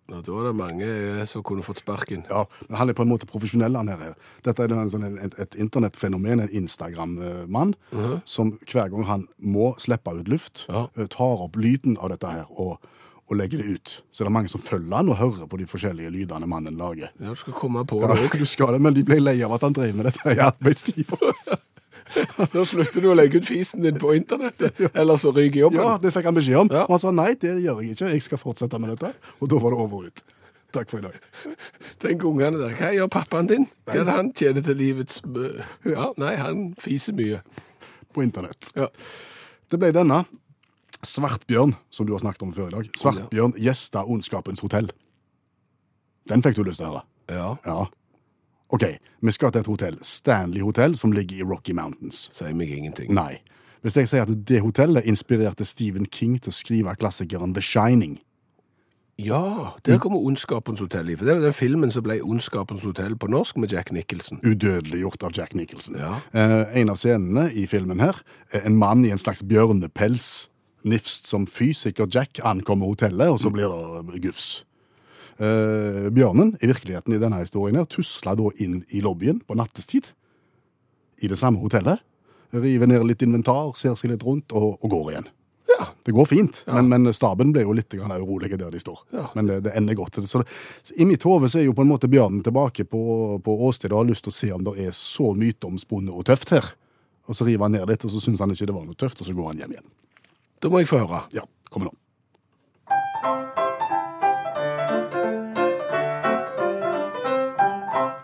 Ja, 0.06 0.20
da 0.22 0.30
var 0.36 0.44
det 0.46 0.52
mange 0.54 0.86
eh, 0.86 1.22
som 1.26 1.42
kunne 1.46 1.64
fått 1.66 1.80
sparken. 1.82 2.22
Ja, 2.30 2.44
men 2.68 2.78
Han 2.78 2.88
er 2.92 2.94
på 2.98 3.02
en 3.02 3.10
måte 3.10 3.26
profesjonell, 3.26 3.74
han 3.74 3.90
her. 3.90 4.12
Dette 4.46 4.62
er 4.68 4.74
en, 4.76 4.90
sånn, 4.92 5.06
et, 5.18 5.34
et 5.42 5.56
internettfenomen, 5.58 6.44
en 6.44 6.52
Instagram-mann, 6.62 7.74
som 8.24 8.54
hver 8.70 8.92
gang 8.94 9.08
han 9.08 9.24
må 9.42 9.72
slippe 9.82 10.14
ut 10.20 10.30
luft, 10.30 10.66
Ja. 10.70 10.86
eh, 10.96 11.08
tar 11.10 11.42
opp 11.48 11.58
lyden 11.58 11.98
av 11.98 12.14
dette 12.14 12.30
her 12.30 12.46
og, 12.54 12.78
og 13.26 13.38
legger 13.40 13.62
det 13.62 13.76
ut. 13.76 13.94
Så 14.10 14.22
det 14.22 14.30
er 14.30 14.34
mange 14.36 14.50
som 14.52 14.62
følger 14.62 14.94
han 14.94 15.10
og 15.10 15.18
hører 15.18 15.48
på 15.50 15.58
de 15.58 15.66
forskjellige 15.70 16.12
lydene 16.14 16.46
mannen 16.50 16.76
lager. 16.78 17.10
Ja, 17.18 17.32
du 17.34 17.40
skal 17.40 17.56
komme 17.56 17.82
på 17.88 17.98
det 18.02 18.14
òg. 18.14 18.36
du 18.42 18.46
skal 18.46 18.76
det, 18.76 18.82
Men 18.86 18.94
de 18.94 19.02
ble 19.06 19.18
lei 19.22 19.40
av 19.42 19.56
at 19.56 19.66
han 19.66 19.74
drev 19.74 19.96
med 19.98 20.10
dette 20.10 20.36
i 20.36 20.42
arbeidstida. 20.42 21.18
Nå 22.54 22.62
slutter 22.68 23.02
du 23.02 23.10
å 23.10 23.16
legge 23.18 23.40
ut 23.42 23.48
fisen 23.48 23.82
din 23.82 23.98
på 23.98 24.14
internettet, 24.16 24.78
eller 25.00 25.18
så 25.20 25.32
ryker 25.34 25.64
jobben. 25.64 25.82
Ja, 25.82 25.96
det 26.00 26.14
fikk 26.14 26.30
han 26.30 26.38
beskjed 26.38 26.62
om. 26.62 26.72
Ja. 26.72 26.86
Og 26.86 26.96
han 26.96 27.02
sa 27.02 27.12
nei, 27.14 27.32
det 27.40 27.56
gjør 27.64 27.82
jeg 27.82 27.96
ikke, 27.96 28.14
jeg 28.14 28.24
skal 28.28 28.42
fortsette 28.42 28.80
med 28.82 28.94
dette. 28.94 29.12
Og 29.40 29.50
da 29.50 29.60
var 29.62 29.74
det 29.74 29.82
over 29.82 30.06
ut. 30.06 30.24
Takk 30.76 30.90
for 30.92 31.00
i 31.00 31.06
dag. 31.06 31.56
Tenk 32.02 32.24
ungene 32.28 32.60
der. 32.60 32.74
Hva 32.78 32.90
gjør 32.94 33.10
pappaen 33.10 33.48
din? 33.50 33.68
Hva 33.88 34.00
er 34.00 34.06
det 34.08 34.16
han 34.18 34.32
tjener 34.36 34.64
til 34.66 34.76
livets 34.76 35.22
Ja, 35.86 36.10
nei, 36.20 36.34
han 36.38 36.66
fiser 36.82 37.16
mye. 37.16 37.40
På 38.12 38.24
internett. 38.24 38.70
Ja. 38.76 38.90
Det 39.72 39.80
ble 39.80 39.90
denne. 39.94 40.22
Svartbjørn, 41.04 41.74
som 41.90 42.06
du 42.06 42.12
har 42.12 42.20
snakket 42.22 42.42
om 42.42 42.54
før 42.54 42.68
i 42.68 42.74
dag. 42.78 42.90
Svartbjørn 42.96 43.52
gjesta 43.60 44.04
Ondskapens 44.06 44.60
hotell. 44.64 44.88
Den 46.28 46.42
fikk 46.42 46.56
du 46.56 46.62
lyst 46.66 46.80
til 46.80 46.88
å 46.88 46.94
høre? 46.96 47.04
Ja, 47.30 47.56
Ja. 47.66 47.84
OK, 48.74 48.82
vi 49.22 49.30
skal 49.30 49.52
til 49.54 49.60
et 49.60 49.66
hotell. 49.70 49.96
Stanley 50.02 50.60
Hotel, 50.60 50.96
som 50.96 51.12
ligger 51.12 51.36
i 51.38 51.42
Rocky 51.46 51.72
Mountains. 51.72 52.28
sier 52.32 52.52
meg 52.54 52.68
ingenting. 52.74 53.12
Nei. 53.14 53.38
Hvis 53.82 53.94
jeg 53.94 54.08
sier 54.08 54.22
at 54.22 54.44
det 54.48 54.58
hotellet 54.60 55.04
inspirerte 55.06 55.64
Stephen 55.64 56.06
King 56.10 56.40
til 56.42 56.50
å 56.50 56.54
skrive 56.54 56.96
klassikeren 56.98 57.54
The 57.54 57.62
Shining 57.62 58.18
Ja, 59.18 59.70
der 59.84 59.98
kommer 59.98 60.18
Ondskapens 60.18 60.80
hotell 60.80 61.08
i. 61.08 61.14
For 61.16 61.24
det 61.24 61.36
var 61.36 61.42
den 61.46 61.54
filmen 61.54 61.92
som 61.92 62.02
ble 62.02 62.18
Ondskapens 62.20 62.82
hotell 62.82 63.14
på 63.16 63.30
norsk 63.30 63.56
med 63.56 63.70
Jack 63.72 63.92
Nicholson. 63.92 64.40
Udødeliggjort 64.42 65.22
av 65.22 65.30
Jack 65.32 65.54
Nicholson. 65.54 65.94
Ja. 65.96 66.16
Eh, 66.34 66.80
en 66.80 66.90
av 66.90 66.96
scenene 66.96 67.46
i 67.54 67.66
filmen 67.66 68.00
her 68.02 68.18
er 68.52 68.66
en 68.66 68.76
mann 68.76 69.04
i 69.06 69.10
en 69.14 69.18
slags 69.22 69.40
bjørnepels, 69.46 70.48
nifst 70.88 71.28
som 71.30 71.46
fysiker 71.46 72.08
Jack, 72.12 72.40
ankommer 72.46 72.90
hotellet, 72.90 73.30
og 73.32 73.40
så 73.42 73.52
blir 73.52 73.72
det 73.72 74.22
gufs. 74.24 74.64
Eh, 75.36 76.08
bjørnen, 76.16 76.54
i 76.62 76.70
virkeligheten 76.70 77.12
i 77.12 77.20
denne 77.20 77.42
historien 77.42 77.76
her, 77.76 77.88
tusla 77.92 78.36
da 78.38 78.50
inn 78.62 78.80
i 78.88 79.02
lobbyen 79.04 79.42
på 79.44 79.56
nattestid, 79.58 80.08
i 81.20 81.28
det 81.28 81.38
samme 81.40 81.60
hotellet, 81.60 82.00
river 82.56 82.88
ned 82.88 83.04
litt 83.08 83.24
inventar, 83.24 83.74
ser 83.76 83.96
seg 83.98 84.14
litt 84.14 84.24
rundt, 84.24 84.54
og, 84.56 84.78
og 84.80 84.92
går 84.92 85.10
igjen. 85.12 85.28
Ja. 85.76 85.88
Det 86.06 86.14
går 86.16 86.28
fint, 86.30 86.62
men, 86.70 86.88
men 86.88 87.12
staben 87.12 87.50
blir 87.52 87.66
jo 87.66 87.74
litt 87.76 87.92
grann 87.92 88.14
urolige 88.16 88.56
der 88.56 88.72
de 88.72 88.80
står. 88.80 89.02
Ja. 89.12 89.26
Men 89.36 89.50
det, 89.50 89.58
det 89.66 89.74
ender 89.76 89.98
godt. 89.98 90.16
Så 90.24 90.40
det, 90.40 90.48
I 90.96 91.04
mitt 91.04 91.26
hode 91.26 91.50
er 91.50 91.66
jo 91.66 91.74
på 91.76 91.84
en 91.84 91.90
måte 91.90 92.08
bjørnen 92.08 92.40
tilbake 92.46 92.86
på, 92.88 93.02
på 93.44 93.56
åstedet 93.68 93.92
og 93.92 94.04
har 94.04 94.10
lyst 94.12 94.24
til 94.24 94.32
å 94.32 94.38
se 94.38 94.50
om 94.56 94.64
det 94.64 94.76
er 94.86 94.96
så 94.96 95.34
myteomspunnet 95.36 96.14
og 96.14 96.24
tøft 96.30 96.54
her. 96.54 96.70
Og 97.26 97.36
så 97.36 97.44
river 97.44 97.66
han 97.66 97.76
ned 97.76 97.90
litt, 97.90 98.06
og 98.06 98.14
så 98.14 98.22
syns 98.22 98.40
han 98.40 98.54
ikke 98.54 98.70
det 98.70 98.76
var 98.76 98.86
noe 98.86 98.96
tøft, 98.96 99.20
og 99.20 99.28
så 99.28 99.34
går 99.36 99.50
han 99.50 99.64
hjem 99.64 99.76
igjen. 99.76 99.88
Da 100.62 100.68
må 100.68 100.80
jeg 100.80 100.88
få 100.88 100.98
høre. 101.04 101.22
Ja, 101.34 101.44
kommer 101.70 101.90
nå. 101.90 101.96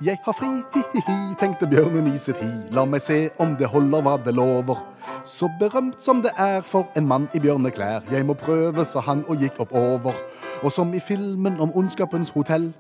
Jeg 0.03 0.19
har 0.25 0.35
fri, 0.35 0.49
hi-hi-hi, 0.75 1.35
tenkte 1.39 1.69
bjørnen 1.71 2.09
i 2.11 2.17
sitt 2.19 2.41
hi. 2.43 2.49
La 2.75 2.83
meg 2.89 3.05
se 3.05 3.29
om 3.39 3.53
det 3.61 3.69
holder 3.71 4.03
hva 4.03 4.17
det 4.25 4.35
lover. 4.35 4.81
Så 5.29 5.47
berømt 5.61 6.01
som 6.03 6.25
det 6.25 6.33
er 6.41 6.65
for 6.67 6.89
en 6.99 7.07
mann 7.07 7.29
i 7.37 7.43
bjørneklær. 7.45 8.09
Jeg 8.11 8.27
må 8.27 8.35
prøve, 8.35 8.83
sa 8.89 9.05
han 9.07 9.23
og 9.29 9.45
gikk 9.45 9.61
oppover. 9.63 10.17
Og 10.65 10.73
som 10.75 10.91
i 10.97 11.01
filmen 11.01 11.61
om 11.63 11.71
Ondskapens 11.79 12.33
hotell. 12.35 12.73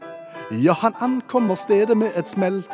Ja, 0.50 0.74
han 0.82 0.98
ankommer 0.98 1.54
stedet 1.54 1.94
med 1.96 2.16
et 2.18 2.32
smell. 2.32 2.64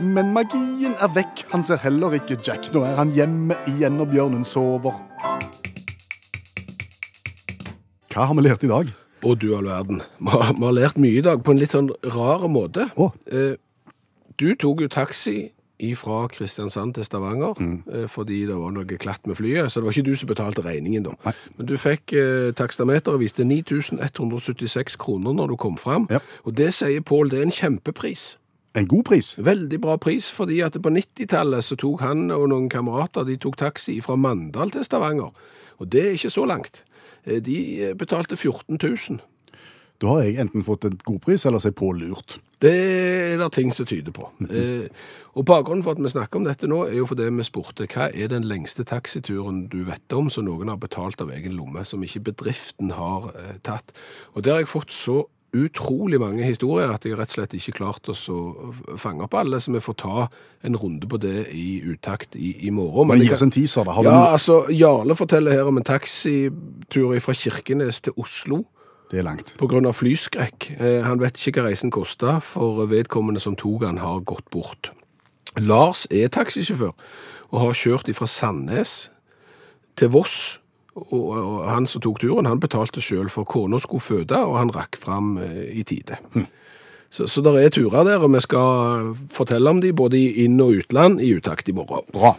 Men 0.00 0.32
magien 0.34 0.96
er 0.98 1.12
vekk, 1.14 1.46
han 1.52 1.62
ser 1.62 1.78
heller 1.84 2.18
ikke 2.18 2.40
Jack. 2.42 2.72
Nå 2.74 2.82
er 2.88 2.98
han 2.98 3.14
hjemme 3.14 3.54
igjen, 3.70 4.00
og 4.02 4.10
bjørnen 4.10 4.42
sover. 4.48 4.98
Hva 8.12 8.26
har 8.28 8.36
vi 8.36 8.42
lært 8.44 8.64
i 8.66 8.68
dag? 8.68 8.90
Å, 9.24 9.32
du 9.40 9.52
all 9.56 9.70
verden. 9.70 10.02
Vi 10.20 10.32
har, 10.34 10.50
vi 10.52 10.66
har 10.66 10.74
lært 10.76 10.98
mye 11.00 11.16
i 11.16 11.24
dag 11.24 11.40
på 11.44 11.54
en 11.54 11.60
litt 11.62 11.72
sånn 11.72 11.88
rar 12.12 12.44
måte. 12.52 12.90
Eh, 13.32 13.54
du 14.36 14.48
tok 14.60 14.82
jo 14.84 14.88
taxi 14.92 15.36
fra 15.98 16.28
Kristiansand 16.30 16.94
til 16.94 17.02
Stavanger 17.02 17.56
mm. 17.58 18.04
fordi 18.12 18.44
det 18.46 18.54
var 18.54 18.70
noe 18.70 18.98
klatt 19.02 19.24
med 19.26 19.34
flyet, 19.34 19.72
så 19.72 19.80
det 19.80 19.88
var 19.88 19.96
ikke 19.96 20.10
du 20.12 20.18
som 20.20 20.28
betalte 20.30 20.62
regningen 20.62 21.08
da. 21.08 21.16
Nei. 21.24 21.32
Men 21.56 21.70
du 21.72 21.72
fikk 21.80 22.14
eh, 22.14 22.52
takstameter 22.54 23.16
og 23.16 23.24
viste 23.24 23.42
9176 23.48 24.94
kroner 25.00 25.34
når 25.40 25.54
du 25.54 25.56
kom 25.64 25.80
fram. 25.80 26.06
Ja. 26.12 26.20
Og 26.44 26.54
det 26.60 26.70
sier 26.76 27.02
Pål, 27.02 27.32
det 27.32 27.40
er 27.40 27.48
en 27.48 27.56
kjempepris. 27.56 28.28
En 28.78 28.86
god 28.88 29.08
pris. 29.08 29.32
Veldig 29.40 29.80
bra 29.82 29.96
pris, 30.00 30.30
fordi 30.30 30.60
at 30.64 30.76
på 30.78 30.92
90-tallet 30.92 31.64
så 31.64 31.80
tok 31.80 32.04
han 32.04 32.28
og 32.30 32.46
noen 32.52 32.70
kamerater, 32.72 33.26
de 33.26 33.40
tok 33.40 33.58
taxi 33.64 33.98
fra 34.04 34.20
Mandal 34.20 34.70
til 34.76 34.86
Stavanger. 34.86 35.32
Og 35.82 35.90
det 35.90 36.06
er 36.06 36.16
ikke 36.20 36.36
så 36.36 36.46
langt. 36.46 36.84
Eh, 37.26 37.42
De 37.42 37.58
eh, 37.82 37.94
betalte 37.98 38.36
14 38.36 38.78
000. 38.82 39.20
Da 40.02 40.10
har 40.10 40.24
jeg 40.26 40.40
enten 40.42 40.64
fått 40.66 40.84
en 40.88 40.96
god 41.06 41.20
pris, 41.22 41.44
eller 41.46 41.62
så 41.62 41.70
er 41.70 41.76
pålurt. 41.78 42.40
Det 42.62 42.72
er 42.72 43.36
det 43.38 43.52
ting 43.54 43.70
som 43.74 43.86
tyder 43.86 44.14
på. 44.14 44.26
Eh, 44.50 44.88
og 45.38 45.46
bakgrunnen 45.46 45.84
for 45.86 45.94
at 45.94 46.02
vi 46.02 46.10
snakker 46.10 46.40
om 46.40 46.46
dette 46.48 46.66
nå, 46.66 46.80
er 46.88 46.96
jo 46.98 47.06
fordi 47.06 47.28
vi 47.30 47.46
spurte 47.46 47.86
hva 47.86 48.08
er 48.10 48.32
den 48.32 48.46
lengste 48.50 48.82
taxituren 48.88 49.68
du 49.70 49.84
vet 49.86 50.16
om 50.16 50.30
som 50.30 50.48
noen 50.48 50.72
har 50.72 50.80
betalt 50.82 51.22
av 51.22 51.30
egen 51.30 51.54
lomme, 51.54 51.84
som 51.86 52.02
ikke 52.02 52.24
bedriften 52.32 52.90
har 52.98 53.30
eh, 53.36 53.54
tatt. 53.62 53.94
Og 54.34 54.42
der 54.42 54.58
har 54.58 54.64
jeg 54.64 54.72
fått 54.74 54.96
så 54.96 55.22
utrolig 55.52 56.18
mange 56.20 56.44
historier 56.46 56.90
at 56.94 57.04
jeg 57.04 57.16
rett 57.18 57.32
og 57.32 57.36
slett 57.36 57.54
ikke 57.58 57.74
klarte 57.76 58.14
å 58.14 58.96
fange 59.00 59.26
opp 59.26 59.34
alle, 59.36 59.60
så 59.60 59.72
vi 59.74 59.82
får 59.84 59.96
ta 60.00 60.26
en 60.64 60.76
runde 60.80 61.08
på 61.10 61.18
det 61.20 61.48
i 61.52 61.82
utakt 61.84 62.36
i, 62.36 62.54
i 62.66 62.70
morgen. 62.72 63.08
Men 63.10 63.20
jeg 63.20 63.28
gi 63.28 63.34
oss 63.36 63.44
en 63.46 63.52
teaser, 63.52 63.84
da. 63.84 63.96
Har 63.98 64.04
Ja, 64.06 64.14
du... 64.14 64.30
altså, 64.38 64.56
Jarle 64.72 65.16
forteller 65.18 65.52
her 65.52 65.68
om 65.68 65.76
en 65.76 65.84
taxitur 65.84 67.12
fra 67.20 67.34
Kirkenes 67.36 68.00
til 68.00 68.16
Oslo. 68.16 68.62
Det 69.12 69.20
er 69.20 69.26
langt. 69.26 69.52
av 69.60 69.92
flyskrekk. 69.98 70.70
Eh, 70.80 71.02
Han 71.04 71.20
vet 71.20 71.36
ikke 71.36 71.60
hva 71.60 71.68
reisen 71.68 71.90
kosta, 71.92 72.38
for 72.40 72.86
vedkommende 72.88 73.40
som 73.44 73.56
tok 73.56 73.84
han 73.84 73.98
har 74.00 74.22
gått 74.24 74.48
bort. 74.50 74.88
Lars 75.60 76.06
er 76.10 76.28
taxisjåfør 76.32 76.94
og 77.52 77.58
har 77.60 77.76
kjørt 77.76 78.08
fra 78.16 78.24
Sandnes 78.26 79.10
til 80.00 80.08
Voss. 80.08 80.58
Og, 80.94 81.30
og 81.32 81.68
han 81.70 81.86
som 81.88 82.02
tok 82.04 82.20
turen, 82.20 82.48
han 82.48 82.60
betalte 82.60 83.00
sjøl 83.00 83.30
for 83.32 83.48
kona 83.48 83.80
skulle 83.80 84.04
føde, 84.04 84.36
og 84.36 84.58
han 84.60 84.72
rakk 84.74 84.98
fram 85.00 85.38
eh, 85.40 85.70
i 85.80 85.84
tide. 85.88 86.18
Så, 87.12 87.26
så 87.28 87.42
det 87.44 87.52
er 87.60 87.72
turer 87.72 88.06
der, 88.08 88.22
og 88.24 88.32
vi 88.32 88.40
skal 88.40 89.10
fortelle 89.32 89.68
om 89.68 89.82
de 89.82 89.90
både 89.92 90.16
i 90.16 90.46
inn- 90.46 90.60
og 90.64 90.78
utland 90.80 91.20
i 91.20 91.34
utakt 91.36 91.68
i 91.68 91.74
morgen. 91.76 92.06
Bra. 92.12 92.34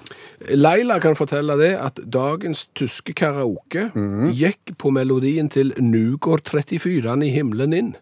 Leila 0.50 0.98
kan 1.02 1.18
fortelle 1.18 1.58
det 1.62 1.76
at 1.78 2.02
dagens 2.14 2.66
tyske 2.74 3.14
karaoke 3.14 3.92
gikk 4.34 4.74
på 4.82 4.90
melodien 4.90 5.50
til 5.54 5.76
Nu 5.78 6.18
går 6.18 6.42
34 6.50 7.20
i 7.22 7.30
himmelen 7.36 7.74
inn. 7.78 7.94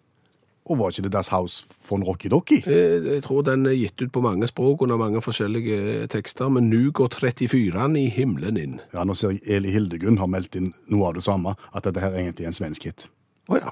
Og 0.70 0.78
var 0.78 0.92
ikke 0.94 1.08
det 1.08 1.14
Das 1.16 1.32
House 1.34 1.66
von 1.90 2.04
Rocky 2.06 2.30
Docky? 2.30 2.62
Jeg, 2.66 3.06
Jeg 3.06 3.24
tror 3.26 3.42
den 3.44 3.66
er 3.66 3.74
gitt 3.78 4.02
ut 4.02 4.12
på 4.14 4.22
mange 4.22 4.48
språk 4.48 4.82
under 4.86 4.98
mange 4.98 5.22
forskjellige 5.22 6.08
tekster, 6.14 6.50
men 6.50 6.70
Nu 6.70 6.92
går 6.92 7.10
34 7.18 7.98
i 7.98 8.10
himmelen 8.10 8.58
inn. 8.58 8.80
Ja, 8.94 9.04
nå 9.04 9.16
ser 9.18 9.34
jeg 9.34 9.42
Eli 9.48 9.72
Hildegunn 9.74 10.20
har 10.22 10.30
meldt 10.30 10.56
inn 10.56 10.74
noe 10.88 11.10
av 11.10 11.18
det 11.18 11.24
samme, 11.26 11.56
at 11.74 11.84
dette 11.84 12.00
her 12.04 12.14
egentlig 12.14 12.46
er 12.46 12.54
en 12.54 12.60
svensk 12.62 12.86
hit. 12.86 13.08
Å 13.50 13.58
ja, 13.58 13.72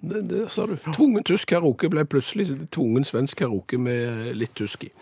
det, 0.00 0.22
det 0.30 0.44
sa 0.54 0.64
du. 0.70 0.76
Tvungen 0.94 1.24
tysk 1.26 1.50
karaoke 1.50 1.90
ble 1.90 2.04
plutselig 2.08 2.46
tvungen 2.72 3.04
svensk 3.04 3.42
karaoke 3.42 3.76
med 3.82 4.30
litt 4.38 4.54
tysk 4.56 4.86
i. 4.86 4.92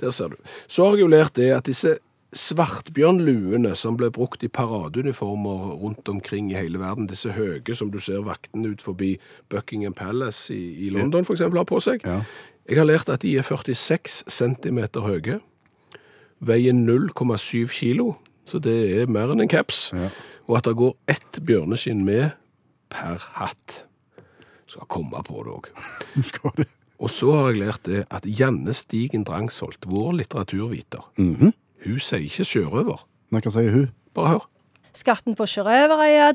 Der 0.00 0.10
ser 0.16 0.32
du. 0.32 0.36
Så 0.66 0.86
har 0.86 0.96
jeg 0.96 1.04
jo 1.04 1.12
lært 1.12 1.36
det 1.36 1.52
at 1.54 1.68
disse 1.68 1.98
svartbjørnluene 2.34 3.74
som 3.78 3.96
ble 3.98 4.08
brukt 4.14 4.42
i 4.44 4.48
paradeuniformer 4.52 5.76
rundt 5.80 6.08
omkring 6.08 6.50
i 6.52 6.56
hele 6.58 6.80
verden, 6.82 7.06
disse 7.10 7.32
høye 7.36 7.74
som 7.76 7.90
du 7.92 7.98
ser 8.02 8.24
vaktene 8.26 8.72
ut 8.74 8.82
forbi 8.84 9.16
Buckingham 9.52 9.94
Palace 9.96 10.54
i, 10.54 10.86
i 10.86 10.90
London 10.94 11.24
eksempel 11.28 11.58
har 11.62 11.68
på 11.68 11.80
seg, 11.84 12.04
Ja. 12.06 12.22
jeg 12.68 12.78
har 12.78 12.88
lært 12.88 13.08
at 13.12 13.22
de 13.22 13.36
er 13.38 13.42
46 13.46 14.24
centimeter 14.28 15.00
høye, 15.06 15.40
veier 16.40 16.72
0,7 16.76 17.68
kilo, 17.72 18.16
så 18.46 18.58
det 18.62 18.76
er 19.00 19.06
mer 19.10 19.32
enn 19.32 19.40
en 19.46 19.48
caps, 19.48 19.90
Ja. 19.94 20.10
og 20.48 20.58
at 20.58 20.64
det 20.64 20.76
går 20.76 20.94
ett 21.08 21.40
bjørneskinn 21.46 22.04
med 22.04 22.32
per 22.90 23.18
hatt. 23.34 23.84
Skal 24.66 24.86
komme 24.88 25.22
på 25.26 25.42
det 25.44 25.52
òg. 25.52 26.66
Og 26.98 27.10
så 27.12 27.28
har 27.30 27.50
jeg 27.52 27.58
lært 27.60 27.82
det 27.84 28.06
at 28.10 28.24
Janne 28.24 28.72
Stigen 28.72 29.22
Drangsholt, 29.28 29.84
vår 29.86 30.14
litteraturviter, 30.16 31.04
Mhm. 31.18 31.52
Hun 31.84 31.98
sier 32.00 32.22
ikke 32.24 32.44
sjørøver. 32.46 33.02
Nei, 33.34 33.40
hva 33.44 33.50
sier 33.52 33.72
hun? 33.74 33.88
Bare 34.16 34.28
hør. 34.36 34.44
Skatten 34.96 35.34
på 35.36 35.44
sjørøverøya, 35.50 36.34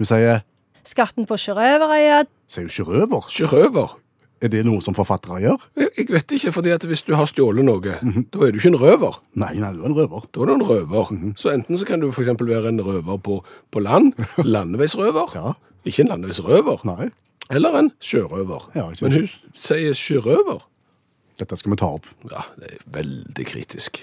Hun 0.00 0.06
sier 0.08 0.40
skatten 0.88 1.26
på 1.28 1.36
sjørøverøya, 1.38 2.24
Sier 2.50 2.64
hun 2.66 2.72
sjørøver? 2.74 3.28
Sjørøver. 3.30 3.98
Er 4.42 4.48
det 4.50 4.64
noe 4.66 4.82
som 4.82 4.94
forfattere 4.98 5.38
gjør? 5.44 5.62
Jeg 5.78 5.90
jeg 5.98 6.08
vet 6.10 6.32
ikke, 6.34 6.50
fordi 6.52 6.70
at 6.74 6.82
hvis 6.82 7.04
du 7.06 7.12
har 7.14 7.28
stjålet 7.30 7.62
noe, 7.64 7.78
da 7.80 8.38
er 8.42 8.50
du 8.50 8.58
ikke 8.58 8.72
en 8.72 8.80
røver. 8.80 9.20
Nei, 9.38 9.52
nei, 9.62 9.70
du 9.72 9.84
er 9.84 9.86
en 9.92 9.94
røver. 9.94 10.24
Da 10.34 10.40
er 10.42 10.46
du 10.50 10.54
en 10.56 10.64
røver. 10.66 11.12
Så 11.38 11.52
enten 11.54 11.78
så 11.78 11.86
kan 11.86 12.00
du 12.02 12.10
for 12.10 12.22
eksempel 12.24 12.48
være 12.50 12.72
en 12.72 12.80
røver 12.82 13.20
på, 13.22 13.36
på 13.70 13.80
land, 13.80 14.12
landeveisrøver, 14.42 15.30
Ja. 15.38 15.52
ikke 15.86 16.02
en 16.02 16.08
landeveisrøver, 16.10 16.82
Nei, 16.88 17.10
eller 17.50 17.78
en 17.78 17.92
sjørøver. 18.02 18.66
Ja, 18.74 18.88
ikke 18.90 19.04
Men 19.06 19.12
hun 19.12 19.28
sier 19.54 19.94
sjørøver. 19.94 20.60
dette 21.38 21.56
skal 21.56 21.70
vi 21.72 21.76
ta 21.78 21.92
opp. 21.94 22.06
Ja, 22.30 22.42
det 22.58 22.72
er 22.72 22.82
veldig 22.98 23.46
kritisk. 23.46 24.02